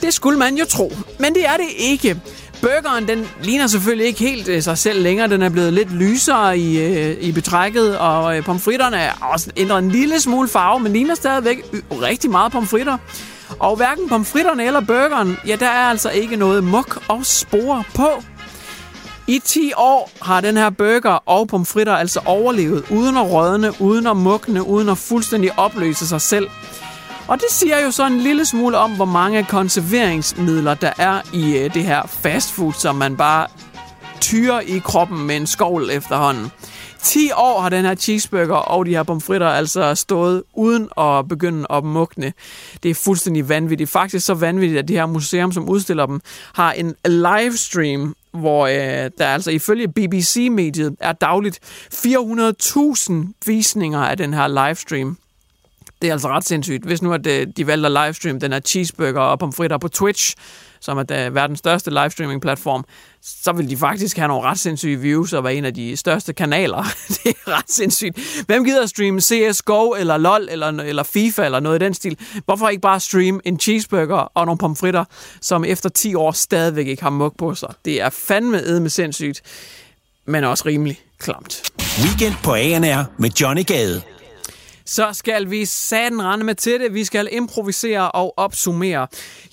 det 0.00 0.14
skulle 0.14 0.38
man 0.38 0.56
jo 0.56 0.64
tro. 0.64 0.92
Men 1.18 1.34
det 1.34 1.46
er 1.46 1.56
det 1.56 1.66
ikke. 1.78 2.20
Burgeren, 2.60 3.08
den 3.08 3.28
ligner 3.42 3.66
selvfølgelig 3.66 4.06
ikke 4.06 4.20
helt 4.20 4.48
øh, 4.48 4.62
sig 4.62 4.78
selv 4.78 5.02
længere. 5.02 5.28
Den 5.28 5.42
er 5.42 5.48
blevet 5.48 5.72
lidt 5.72 5.92
lysere 5.92 6.58
i, 6.58 6.78
øh, 6.78 7.16
i 7.20 7.32
betrækket, 7.32 7.98
og 7.98 8.36
øh, 8.36 8.44
pomfritterne 8.44 8.96
er 8.96 9.12
også 9.32 9.50
ændret 9.56 9.78
en 9.78 9.90
lille 9.90 10.20
smule 10.20 10.48
farve, 10.48 10.80
men 10.80 10.92
ligner 10.92 11.14
stadigvæk 11.14 11.64
rigtig 12.02 12.30
meget 12.30 12.52
pomfritter. 12.52 12.98
Og 13.58 13.76
hverken 13.76 14.08
pomfritterne 14.08 14.64
eller 14.64 14.80
burgeren, 14.80 15.36
ja, 15.46 15.56
der 15.56 15.66
er 15.66 15.90
altså 15.90 16.10
ikke 16.10 16.36
noget 16.36 16.64
muk 16.64 17.02
og 17.08 17.26
spore 17.26 17.84
på. 17.94 18.08
I 19.28 19.38
10 19.38 19.72
år 19.76 20.10
har 20.22 20.40
den 20.40 20.56
her 20.56 20.70
burger 20.70 21.22
og 21.26 21.48
pomfritter 21.48 21.92
altså 21.92 22.20
overlevet, 22.24 22.84
uden 22.90 23.16
at 23.16 23.30
rådne, 23.30 23.72
uden 23.80 24.06
at 24.06 24.16
mugne, 24.16 24.66
uden 24.66 24.88
at 24.88 24.98
fuldstændig 24.98 25.58
opløse 25.58 26.06
sig 26.08 26.20
selv. 26.20 26.48
Og 27.28 27.38
det 27.38 27.46
siger 27.50 27.84
jo 27.84 27.90
så 27.90 28.06
en 28.06 28.20
lille 28.20 28.44
smule 28.44 28.78
om, 28.78 28.96
hvor 28.96 29.04
mange 29.04 29.44
konserveringsmidler 29.44 30.74
der 30.74 30.92
er 30.98 31.20
i 31.34 31.58
øh, 31.58 31.74
det 31.74 31.84
her 31.84 32.06
fastfood, 32.06 32.72
som 32.72 32.94
man 32.94 33.16
bare 33.16 33.46
tyrer 34.20 34.60
i 34.60 34.78
kroppen 34.78 35.26
med 35.26 35.36
en 35.36 35.46
skovl 35.46 35.90
efterhånden. 35.90 36.50
10 37.02 37.30
år 37.36 37.60
har 37.60 37.68
den 37.68 37.84
her 37.84 37.94
cheeseburger 37.94 38.54
og 38.54 38.86
de 38.86 38.90
her 38.90 39.02
pomfritter 39.02 39.48
altså 39.48 39.94
stået 39.94 40.42
uden 40.54 40.88
at 40.98 41.28
begynde 41.28 41.66
at 41.70 41.84
mugne. 41.84 42.32
Det 42.82 42.90
er 42.90 42.94
fuldstændig 42.94 43.48
vanvittigt. 43.48 43.90
Faktisk 43.90 44.26
så 44.26 44.34
vanvittigt, 44.34 44.78
at 44.78 44.88
det 44.88 44.96
her 44.96 45.06
museum, 45.06 45.52
som 45.52 45.68
udstiller 45.68 46.06
dem, 46.06 46.20
har 46.54 46.72
en 46.72 46.94
livestream 47.04 48.14
hvor 48.36 48.66
øh, 48.66 49.10
der 49.18 49.26
altså 49.26 49.50
ifølge 49.50 49.88
BBC-mediet 49.88 50.96
er 51.00 51.12
dagligt 51.12 51.58
400.000 51.94 53.12
visninger 53.46 54.00
af 54.00 54.16
den 54.16 54.34
her 54.34 54.66
livestream. 54.66 55.18
Det 56.02 56.08
er 56.08 56.12
altså 56.12 56.28
ret 56.28 56.44
sindssygt. 56.44 56.84
Hvis 56.84 57.02
nu 57.02 57.12
at 57.12 57.26
øh, 57.26 57.46
de 57.56 57.66
valgte 57.66 57.86
at 57.86 57.92
livestream 58.04 58.40
den 58.40 58.52
her 58.52 58.60
cheeseburger 58.60 59.20
og 59.20 59.38
pomfritter 59.38 59.78
på 59.78 59.88
Twitch, 59.88 60.34
som 60.80 60.98
er 60.98 61.30
verdens 61.30 61.58
største 61.58 61.90
livestreaming-platform, 61.90 62.84
så 63.22 63.52
vil 63.52 63.70
de 63.70 63.76
faktisk 63.76 64.16
have 64.16 64.28
nogle 64.28 64.48
ret 64.48 64.58
sindssyge 64.58 65.00
views 65.00 65.32
og 65.32 65.44
være 65.44 65.54
en 65.54 65.64
af 65.64 65.74
de 65.74 65.96
største 65.96 66.32
kanaler. 66.32 66.82
det 67.24 67.26
er 67.26 67.58
ret 67.58 67.70
sindssygt. 67.70 68.18
Hvem 68.46 68.64
gider 68.64 68.82
at 68.82 68.88
streame 68.88 69.20
CSGO 69.20 69.90
eller 69.90 70.16
LOL 70.16 70.48
eller, 70.50 70.68
eller 70.68 71.02
FIFA 71.02 71.44
eller 71.44 71.60
noget 71.60 71.82
i 71.82 71.84
den 71.84 71.94
stil? 71.94 72.18
Hvorfor 72.44 72.68
ikke 72.68 72.80
bare 72.80 73.00
streame 73.00 73.40
en 73.44 73.60
cheeseburger 73.60 74.16
og 74.34 74.46
nogle 74.46 74.58
pomfritter, 74.58 75.04
som 75.40 75.64
efter 75.64 75.88
10 75.88 76.14
år 76.14 76.32
stadigvæk 76.32 76.86
ikke 76.86 77.02
har 77.02 77.10
mug 77.10 77.34
på 77.38 77.54
sig? 77.54 77.74
Det 77.84 78.00
er 78.00 78.10
fandme 78.10 78.80
med 78.80 78.90
sindssygt, 78.90 79.42
men 80.26 80.44
også 80.44 80.64
rimelig 80.66 81.00
klamt. 81.18 81.62
Weekend 82.02 82.34
på 82.44 82.54
ANR 82.54 83.04
med 83.18 83.30
Johnny 83.30 83.66
Gade 83.66 84.02
så 84.86 85.12
skal 85.12 85.50
vi 85.50 85.64
saten 85.64 86.22
rende 86.22 86.44
med 86.44 86.54
til 86.54 86.80
det. 86.80 86.94
Vi 86.94 87.04
skal 87.04 87.28
improvisere 87.32 88.10
og 88.10 88.34
opsummere. 88.36 89.06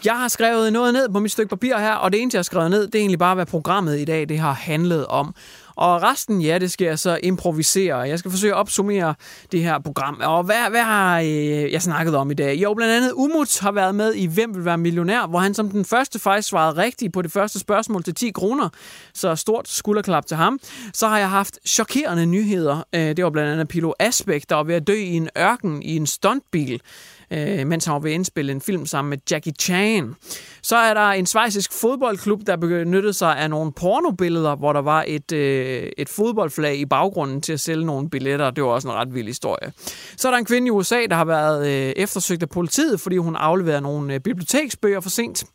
Jeg 0.06 0.13
har 0.13 0.28
skrevet 0.28 0.74
noget 0.74 0.93
ned 0.93 1.10
på 1.10 1.19
mit 1.19 1.32
stykke 1.32 1.50
papir 1.50 1.78
her, 1.78 1.93
og 1.93 2.12
det 2.12 2.22
eneste, 2.22 2.36
jeg 2.36 2.39
har 2.39 2.43
skrevet 2.43 2.72
ned, 2.72 2.88
det 2.88 2.96
er 2.96 3.00
egentlig 3.00 3.19
bare, 3.19 3.36
hvad 3.36 3.46
programmet 3.46 4.00
i 4.00 4.06
dag 4.06 4.30
det 4.30 4.39
har 4.39 4.54
handlet 4.54 5.08
om. 5.08 5.36
Og 5.75 6.03
resten, 6.03 6.41
ja, 6.41 6.57
det 6.57 6.71
skal 6.71 6.86
jeg 6.86 6.99
så 6.99 7.19
improvisere. 7.23 7.97
Jeg 7.97 8.19
skal 8.19 8.31
forsøge 8.31 8.53
at 8.53 8.57
opsummere 8.57 9.15
det 9.51 9.63
her 9.63 9.79
program. 9.79 10.21
Og 10.23 10.43
hvad, 10.43 10.69
hvad 10.69 10.83
har 10.83 11.19
øh, 11.19 11.71
jeg 11.71 11.81
snakket 11.81 12.15
om 12.15 12.31
i 12.31 12.33
dag? 12.33 12.55
Jo, 12.55 12.73
blandt 12.73 12.93
andet 12.93 13.12
Umut 13.12 13.59
har 13.59 13.71
været 13.71 13.95
med 13.95 14.13
i 14.13 14.25
Hvem 14.25 14.55
vil 14.55 14.65
være 14.65 14.77
millionær, 14.77 15.27
hvor 15.27 15.39
han 15.39 15.53
som 15.53 15.69
den 15.69 15.86
første 15.86 16.19
faktisk 16.19 16.47
svarede 16.47 16.77
rigtigt 16.77 17.13
på 17.13 17.21
det 17.21 17.31
første 17.31 17.59
spørgsmål 17.59 18.03
til 18.03 18.15
10 18.15 18.29
kroner. 18.29 18.69
Så 19.13 19.36
stort 19.36 19.69
skulderklap 19.69 20.25
til 20.25 20.38
ham. 20.38 20.59
Så 20.93 21.07
har 21.07 21.19
jeg 21.19 21.29
haft 21.29 21.59
chokerende 21.67 22.25
nyheder. 22.25 22.83
Øh, 22.93 23.01
det 23.01 23.23
var 23.23 23.29
blandt 23.29 23.51
andet 23.51 23.67
Pilo 23.67 23.91
Asbæk, 23.99 24.49
der 24.49 24.55
var 24.55 24.63
ved 24.63 24.75
at 24.75 24.88
dø 24.88 24.93
i 24.93 25.13
en 25.13 25.29
ørken 25.38 25.83
i 25.83 25.95
en 25.95 26.07
stuntbil 26.07 26.81
øh, 27.31 27.67
mens 27.67 27.86
han 27.86 27.93
var 27.93 27.99
ved 27.99 28.12
at 28.12 28.15
indspille 28.15 28.51
en 28.51 28.62
film 28.62 28.86
sammen 28.86 29.09
med 29.09 29.17
Jackie 29.31 29.53
Chan. 29.59 30.15
Så 30.62 30.75
er 30.75 30.93
der 30.93 31.07
en 31.07 31.25
svejsisk 31.25 31.73
fodboldklub, 31.73 32.39
der 32.47 32.55
benyttede 32.55 33.13
sig 33.13 33.38
af 33.38 33.49
nogle 33.49 33.71
pornobilleder, 33.71 34.55
hvor 34.55 34.73
der 34.73 34.81
var 34.81 35.05
et, 35.07 35.31
øh, 35.31 35.91
et 35.97 36.09
fodboldflag 36.09 36.77
i 36.77 36.86
baggrunden 36.86 37.41
til 37.41 37.53
at 37.53 37.59
sælge 37.59 37.86
nogle 37.86 38.09
billetter. 38.09 38.51
Det 38.51 38.63
var 38.63 38.69
også 38.69 38.88
en 38.88 38.93
ret 38.93 39.13
vild 39.15 39.27
historie. 39.27 39.71
Så 40.17 40.27
er 40.27 40.31
der 40.31 40.38
en 40.38 40.45
kvinde 40.45 40.67
i 40.67 40.71
USA, 40.71 40.99
der 41.09 41.15
har 41.15 41.25
været 41.25 41.67
øh, 41.67 41.93
eftersøgt 41.95 42.43
af 42.43 42.49
politiet, 42.49 42.99
fordi 42.99 43.17
hun 43.17 43.36
afleverede 43.36 43.81
nogle 43.81 44.13
øh, 44.13 44.19
biblioteksbøger 44.19 44.99
for 44.99 45.09
sent 45.09 45.45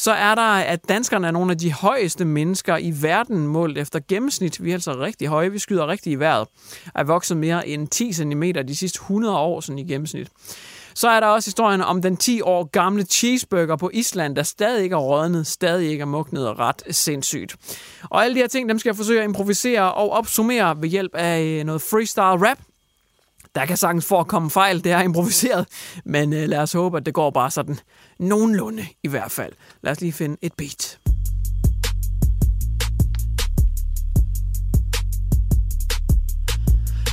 så 0.00 0.12
er 0.12 0.34
der, 0.34 0.52
at 0.52 0.88
danskerne 0.88 1.26
er 1.26 1.30
nogle 1.30 1.52
af 1.52 1.58
de 1.58 1.72
højeste 1.72 2.24
mennesker 2.24 2.76
i 2.76 2.92
verden 3.00 3.46
målt 3.46 3.78
efter 3.78 4.00
gennemsnit. 4.08 4.64
Vi 4.64 4.70
er 4.70 4.74
altså 4.74 4.98
rigtig 4.98 5.28
høje, 5.28 5.52
vi 5.52 5.58
skyder 5.58 5.86
rigtig 5.86 6.12
i 6.12 6.14
vejret. 6.14 6.48
Er 6.94 7.04
vokset 7.04 7.36
mere 7.36 7.68
end 7.68 7.88
10 7.88 8.12
cm 8.12 8.42
de 8.42 8.76
sidste 8.76 8.96
100 8.96 9.38
år 9.38 9.60
sådan 9.60 9.78
i 9.78 9.84
gennemsnit. 9.84 10.28
Så 10.94 11.08
er 11.08 11.20
der 11.20 11.26
også 11.26 11.46
historien 11.46 11.80
om 11.80 12.02
den 12.02 12.16
10 12.16 12.40
år 12.40 12.64
gamle 12.64 13.02
cheeseburger 13.02 13.76
på 13.76 13.90
Island, 13.92 14.36
der 14.36 14.42
stadig 14.42 14.82
ikke 14.82 14.94
er 14.94 14.98
rådnet, 14.98 15.46
stadig 15.46 15.90
ikke 15.90 16.02
er 16.02 16.06
mugnet 16.06 16.48
og 16.48 16.58
ret 16.58 16.82
sindssygt. 16.90 17.56
Og 18.10 18.24
alle 18.24 18.34
de 18.34 18.40
her 18.40 18.48
ting, 18.48 18.68
dem 18.68 18.78
skal 18.78 18.90
jeg 18.90 18.96
forsøge 18.96 19.20
at 19.20 19.24
improvisere 19.24 19.94
og 19.94 20.10
opsummere 20.10 20.82
ved 20.82 20.88
hjælp 20.88 21.14
af 21.14 21.42
øh, 21.42 21.64
noget 21.64 21.82
freestyle 21.82 22.48
rap. 22.48 22.58
Der 23.54 23.66
kan 23.66 23.76
sagtens 23.76 24.06
forekomme 24.06 24.50
fejl, 24.50 24.84
det 24.84 24.92
er 24.92 25.00
improviseret, 25.00 25.66
men 26.04 26.32
øh, 26.32 26.48
lad 26.48 26.58
os 26.58 26.72
håbe, 26.72 26.96
at 26.96 27.06
det 27.06 27.14
går 27.14 27.30
bare 27.30 27.50
sådan 27.50 27.78
nogenlunde 28.18 28.86
i 29.02 29.08
hvert 29.08 29.30
fald. 29.30 29.52
Lad 29.82 29.92
os 29.92 30.00
lige 30.00 30.12
finde 30.12 30.36
et 30.42 30.52
beat. 30.58 30.99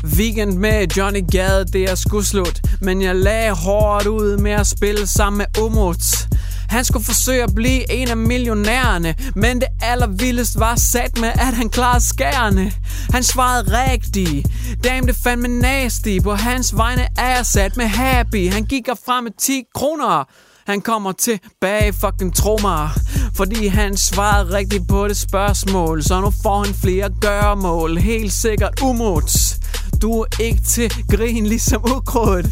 Weekend 0.04 0.58
med 0.58 0.88
Johnny 0.98 1.24
Gade, 1.32 1.66
det 1.66 1.84
er 1.84 1.96
sgu 1.96 2.22
slut. 2.22 2.62
Men 2.82 3.02
jeg 3.02 3.16
lagde 3.16 3.52
hårdt 3.52 4.08
ud 4.08 4.38
med 4.38 4.52
at 4.52 4.68
spille 4.68 5.08
sammen 5.08 5.38
med 5.38 5.64
Umuts. 5.64 6.28
Han 6.70 6.86
skulle 6.86 7.06
forsøge 7.06 7.44
at 7.44 7.56
blive 7.56 7.92
en 7.92 8.08
af 8.08 8.18
millionærerne, 8.18 9.16
men 9.36 9.62
det 9.62 9.68
allervildest 9.82 10.60
var 10.60 10.76
sat 10.76 11.20
med, 11.20 11.30
at 11.30 11.54
han 11.54 11.70
klarede 11.70 12.06
skærene. 12.06 12.72
Han 13.12 13.24
svarede 13.24 13.88
rigtigt. 13.88 14.48
Damn, 14.84 15.08
det 15.08 15.16
fandme 15.16 15.48
nasty. 15.48 16.20
På 16.24 16.34
hans 16.34 16.78
vegne 16.78 17.08
er 17.18 17.36
jeg 17.36 17.46
sat 17.46 17.78
med 17.78 17.86
happy. 17.86 18.52
Han 18.52 18.64
gik 18.66 18.86
frem 19.06 19.24
med 19.24 19.32
10 19.40 19.64
kroner. 19.76 20.24
Han 20.68 20.82
kommer 20.82 21.12
tilbage, 21.12 21.94
fucking 21.94 22.36
tro 22.36 22.58
mig. 22.62 22.90
Fordi 23.36 23.68
han 23.68 23.98
svarede 23.98 24.54
rigtigt 24.54 24.88
på 24.88 25.08
det 25.08 25.18
spørgsmål. 25.18 26.04
Så 26.04 26.22
nu 26.22 26.32
får 26.44 26.64
han 26.64 26.74
flere 26.74 27.10
gørmål. 27.22 27.98
Helt 27.98 28.34
sikkert 28.34 28.82
umuts 28.82 29.60
Du 30.02 30.22
er 30.22 30.26
ikke 30.40 30.62
til 30.62 30.94
grin 31.10 31.46
ligesom 31.46 31.82
ukrudt 31.96 32.46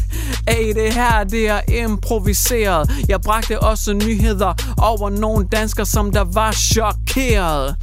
Ey, 0.48 0.74
det 0.74 0.94
her, 0.94 1.24
det 1.24 1.48
er 1.48 1.60
improviseret 1.84 2.90
Jeg 3.08 3.20
bragte 3.20 3.60
også 3.60 3.92
nyheder 3.92 4.54
over 4.78 5.10
nogle 5.10 5.46
danskere, 5.52 5.86
som 5.86 6.12
der 6.12 6.24
var 6.24 6.52
chokeret 6.52 7.76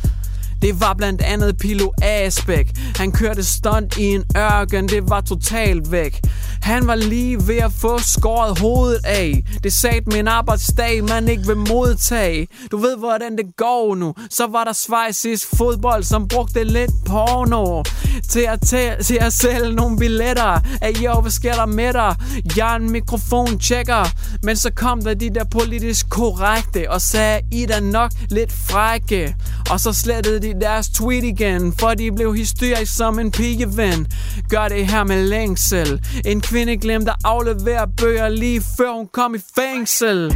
det 0.64 0.82
var 0.82 0.94
blandt 0.94 1.22
andet 1.22 1.58
Pilo 1.58 1.90
Asbæk. 2.02 2.72
Han 2.96 3.12
kørte 3.12 3.44
stunt 3.44 3.98
i 3.98 4.04
en 4.04 4.24
ørken, 4.38 4.88
det 4.88 5.10
var 5.10 5.22
totalt 5.22 5.92
væk. 5.92 6.22
Han 6.62 6.88
var 6.88 6.96
lige 6.96 7.48
ved 7.48 7.58
at 7.58 7.72
få 7.74 8.00
skåret 8.00 8.60
hovedet 8.60 9.00
af. 9.06 9.44
Det 9.64 9.74
sagde 9.74 10.02
min 10.12 10.28
arbejdsdag, 10.28 11.04
man 11.04 11.28
ikke 11.28 11.48
vil 11.48 11.58
modtage. 11.58 12.48
Du 12.72 12.78
ved, 12.78 12.98
hvordan 12.98 13.38
det 13.38 13.46
går 13.58 13.96
nu. 13.96 14.14
Så 14.30 14.48
var 14.48 14.64
der 14.64 14.74
svejsisk 14.74 15.48
fodbold, 15.58 16.04
som 16.04 16.28
brugte 16.28 16.64
lidt 16.64 16.92
porno 17.06 17.84
til 18.30 18.40
at, 18.50 18.60
tæ- 18.74 19.04
til 19.04 19.18
at 19.22 19.34
sælge 19.34 19.76
nogle 19.76 19.98
billetter. 19.98 20.60
Ej 20.82 20.94
jo, 21.04 21.22
hvad 21.22 21.32
sker 21.32 21.54
der 21.54 21.66
med 21.66 21.94
dig? 21.94 22.16
Jeg 22.58 22.72
er 22.72 22.76
en 22.76 22.92
mikrofontjekker. 22.92 24.06
Men 24.44 24.56
så 24.56 24.72
kom 24.76 25.02
der 25.02 25.14
de 25.14 25.30
der 25.30 25.44
politisk 25.44 26.10
korrekte 26.10 26.92
og 26.92 27.02
sagde, 27.02 27.42
I 27.52 27.64
er 27.64 27.80
nok 27.80 28.12
lidt 28.30 28.52
frække. 28.54 29.36
Og 29.70 29.80
så 29.80 29.94
slettede 29.94 30.40
de 30.42 30.60
deres 30.62 30.90
tweet 30.90 31.24
igen, 31.24 31.74
for 31.80 31.90
de 31.90 32.12
blev 32.12 32.36
hysterisk 32.36 32.96
som 32.96 33.20
en 33.20 33.32
pigeven. 33.32 34.08
Gør 34.50 34.68
det 34.68 34.88
her 34.88 35.04
med 35.04 35.28
længsel. 35.28 36.02
En 36.26 36.42
kvinde 36.42 36.78
glemte 36.78 37.12
at 37.12 37.18
aflevere 37.24 37.88
bøger 37.98 38.30
lige 38.30 38.62
før 38.78 38.92
hun 38.92 39.08
kom 39.08 39.36
i 39.36 39.40
fængsel. 39.56 40.36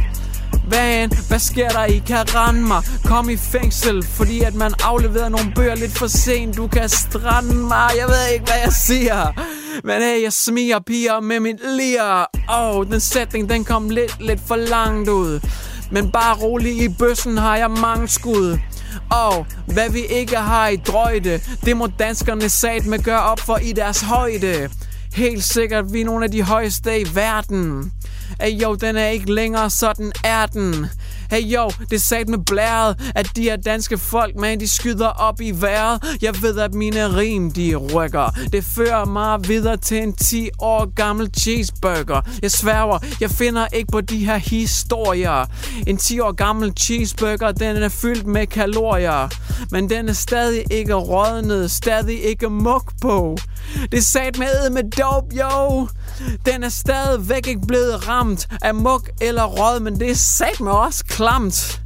Van, 0.70 1.10
hvad 1.28 1.38
sker 1.38 1.68
der, 1.68 1.84
I 1.84 2.02
kan 2.06 2.16
rende 2.34 2.60
mig 2.60 2.82
Kom 3.04 3.30
i 3.30 3.36
fængsel, 3.36 4.02
fordi 4.02 4.40
at 4.40 4.54
man 4.54 4.72
afleverer 4.84 5.28
nogle 5.28 5.52
bøger 5.54 5.74
lidt 5.74 5.98
for 5.98 6.06
sent. 6.06 6.56
Du 6.56 6.66
kan 6.66 6.88
strande 6.88 7.54
mig, 7.54 7.90
jeg 7.98 8.08
ved 8.08 8.32
ikke, 8.32 8.44
hvad 8.44 8.60
jeg 8.64 8.72
siger. 8.72 9.32
Men 9.84 10.02
hey, 10.02 10.22
jeg 10.22 10.32
smiger 10.32 10.78
piger 10.86 11.20
med 11.20 11.40
mit 11.40 11.60
lir. 11.76 12.26
Åh, 12.50 12.76
oh, 12.76 12.86
den 12.86 13.00
sætning, 13.00 13.48
den 13.48 13.64
kom 13.64 13.90
lidt, 13.90 14.16
lidt 14.20 14.40
for 14.46 14.56
langt 14.56 15.08
ud. 15.08 15.40
Men 15.90 16.10
bare 16.10 16.36
rolig, 16.36 16.82
i 16.82 16.88
bøssen 16.88 17.38
har 17.38 17.56
jeg 17.56 17.70
mange 17.70 18.08
skud 18.08 18.58
og 19.10 19.46
hvad 19.66 19.90
vi 19.90 20.00
ikke 20.00 20.36
har 20.36 20.68
i 20.68 20.76
drøjde, 20.76 21.40
det 21.64 21.76
må 21.76 21.86
danskerne 21.86 22.48
sat 22.48 22.86
med 22.86 22.98
gøre 22.98 23.22
op 23.22 23.40
for 23.40 23.56
i 23.56 23.72
deres 23.72 24.00
højde. 24.00 24.68
Helt 25.14 25.44
sikkert, 25.44 25.92
vi 25.92 26.00
er 26.00 26.04
nogle 26.04 26.24
af 26.24 26.30
de 26.30 26.42
højeste 26.42 27.00
i 27.00 27.06
verden. 27.14 27.92
Ej 28.40 28.48
jo, 28.48 28.74
den 28.74 28.96
er 28.96 29.06
ikke 29.06 29.32
længere, 29.34 29.70
sådan 29.70 30.12
er 30.24 30.46
den. 30.46 30.86
Hey 31.30 31.54
yo, 31.54 31.70
det 31.90 32.02
sat 32.02 32.28
med 32.28 32.38
blæret, 32.38 33.12
at 33.14 33.30
de 33.36 33.42
her 33.42 33.56
danske 33.56 33.98
folk, 33.98 34.36
man, 34.36 34.60
de 34.60 34.68
skyder 34.68 35.06
op 35.06 35.40
i 35.40 35.50
vejret. 35.50 36.18
Jeg 36.22 36.34
ved, 36.42 36.58
at 36.58 36.74
mine 36.74 37.16
rim, 37.16 37.50
de 37.50 37.76
rykker. 37.76 38.38
Det 38.52 38.64
fører 38.64 39.04
mig 39.04 39.48
videre 39.48 39.76
til 39.76 40.02
en 40.02 40.12
10 40.12 40.48
år 40.58 40.94
gammel 40.94 41.30
cheeseburger. 41.38 42.20
Jeg 42.42 42.50
sværger, 42.50 42.98
jeg 43.20 43.30
finder 43.30 43.66
ikke 43.66 43.92
på 43.92 44.00
de 44.00 44.26
her 44.26 44.36
historier. 44.36 45.46
En 45.86 45.96
10 45.96 46.20
år 46.20 46.32
gammel 46.32 46.72
cheeseburger, 46.78 47.52
den 47.52 47.76
er 47.76 47.88
fyldt 47.88 48.26
med 48.26 48.46
kalorier. 48.46 49.28
Men 49.70 49.90
den 49.90 50.08
er 50.08 50.12
stadig 50.12 50.64
ikke 50.70 50.94
rådnet, 50.94 51.70
stadig 51.70 52.22
ikke 52.24 52.50
muk 52.50 52.92
på. 53.00 53.38
Det 53.92 54.04
sat 54.04 54.38
med 54.38 54.70
med 54.70 54.90
dope, 54.90 55.36
yo. 55.36 55.88
Den 56.46 56.64
er 56.64 56.68
stadigvæk 56.68 57.46
ikke 57.46 57.66
blevet 57.66 58.08
ramt 58.08 58.48
af 58.62 58.74
mug 58.74 59.00
eller 59.20 59.44
råd, 59.44 59.80
men 59.80 60.00
det 60.00 60.10
er 60.10 60.14
sat 60.14 60.60
med 60.60 60.72
også 60.72 61.04
klamt. 61.04 61.80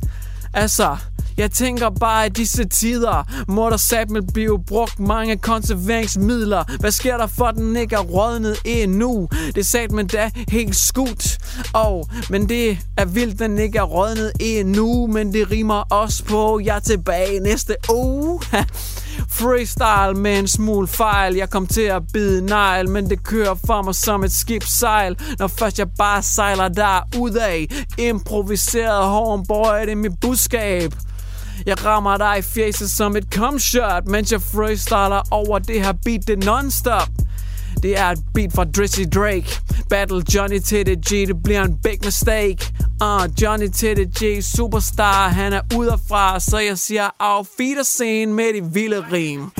Altså, 0.55 0.97
jeg 1.37 1.51
tænker 1.51 1.91
bare, 1.91 2.25
at 2.25 2.37
disse 2.37 2.65
tider 2.65 3.45
må 3.49 3.71
der 3.71 3.77
satme 3.77 4.23
blive 4.35 4.65
brugt 4.67 5.01
mange 5.01 5.37
konserveringsmidler. 5.37 6.65
Hvad 6.81 6.91
sker 6.91 7.17
der 7.17 7.27
for, 7.27 7.45
at 7.45 7.55
den 7.55 7.77
ikke 7.77 7.97
er 7.97 8.01
rådnet 8.01 8.57
endnu? 8.65 9.29
Det 9.55 9.67
sagde 9.67 9.95
man 9.95 10.07
da 10.07 10.31
helt 10.49 10.77
skudt. 10.77 11.39
Og, 11.73 12.09
men 12.31 12.49
det 12.49 12.79
er 12.97 13.05
vildt, 13.05 13.39
den 13.39 13.59
ikke 13.59 13.79
er 13.79 13.83
rådnet 13.83 14.33
endnu. 14.41 15.07
Men 15.07 15.33
det 15.33 15.51
rimer 15.51 15.75
også 15.91 16.25
på, 16.25 16.61
jeg 16.65 16.77
er 16.77 16.81
tilbage 16.81 17.41
næste 17.41 17.77
uge. 17.91 18.41
Freestyle 19.29 20.21
med 20.21 20.39
en 20.39 20.49
smule 20.49 20.89
fejl. 20.89 21.35
Jeg 21.35 21.51
kom 21.51 21.67
til 21.67 21.83
at 21.83 22.03
bide 22.13 22.47
negl 22.47 22.89
Men 22.89 23.11
det 23.11 23.25
kører 23.25 23.55
for 23.67 23.83
mig 23.83 23.95
som 23.95 24.25
et 24.25 24.33
skibsejl. 24.33 25.17
Når 25.39 25.47
først 25.47 25.79
jeg 25.79 25.87
bare 25.99 26.23
sejler 26.23 26.69
der 26.69 27.09
ud 27.19 27.31
af 27.31 27.67
Improviseret 27.99 29.05
homeboy, 29.05 29.81
det 29.81 29.91
er 29.93 29.97
mit 29.97 30.21
budskab. 30.21 30.93
Jeg 31.67 31.85
rammer 31.85 32.17
dig 32.17 32.39
i 32.39 32.43
fjeset 32.43 32.91
som 32.91 33.17
et 33.17 33.25
comshot 33.35 34.07
Mens 34.07 34.33
jeg 34.33 34.43
freestyler 34.43 35.23
over 35.31 35.59
det 35.59 35.85
her 35.85 35.93
beat, 36.05 36.27
det 36.27 36.45
non-stop 36.45 37.09
det 37.83 37.99
er 37.99 38.07
et 38.07 38.19
beat 38.35 38.53
fra 38.53 38.65
Drizzy 38.65 39.01
Drake 39.15 39.61
Battle 39.91 40.23
Johnny 40.35 40.59
til 40.61 40.87
det 40.87 40.99
G, 41.07 41.11
det 41.11 41.43
bliver 41.45 41.63
en 41.63 41.79
big 41.83 41.99
mistake 42.05 42.73
uh, 43.05 43.43
Johnny 43.43 43.69
til 43.69 43.97
det 43.97 44.09
G, 44.19 44.45
superstar 44.45 45.29
Han 45.29 45.53
er 45.53 45.61
udefra, 45.77 46.41
så 46.41 46.59
jeg 46.59 46.79
siger 46.79 47.11
af 47.21 47.47
scene 47.87 48.33
med 48.33 48.55
de 48.55 48.73
vilde 48.73 49.05
rim 49.13 49.51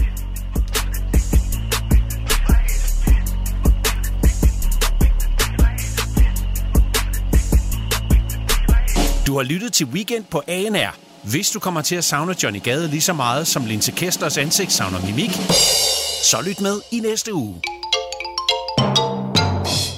Du 9.27 9.37
har 9.37 9.43
lyttet 9.43 9.73
til 9.73 9.87
Weekend 9.87 10.25
på 10.31 10.43
ANR. 10.49 10.97
Hvis 11.31 11.51
du 11.51 11.61
kommer 11.61 11.83
til 11.83 11.97
at 11.97 12.05
savne 12.05 12.35
Johnny 12.43 12.63
Gade 12.63 12.89
lige 12.89 13.01
så 13.01 13.13
meget, 13.13 13.47
som 13.47 13.67
Linse 13.67 13.93
Kesslers 13.93 14.39
ansigt 14.39 14.73
savner 14.73 15.07
mimik, 15.07 15.31
så 16.25 16.43
lyt 16.47 16.61
med 16.61 16.81
i 16.91 17.01
næste 17.01 17.35
uge. 17.35 17.61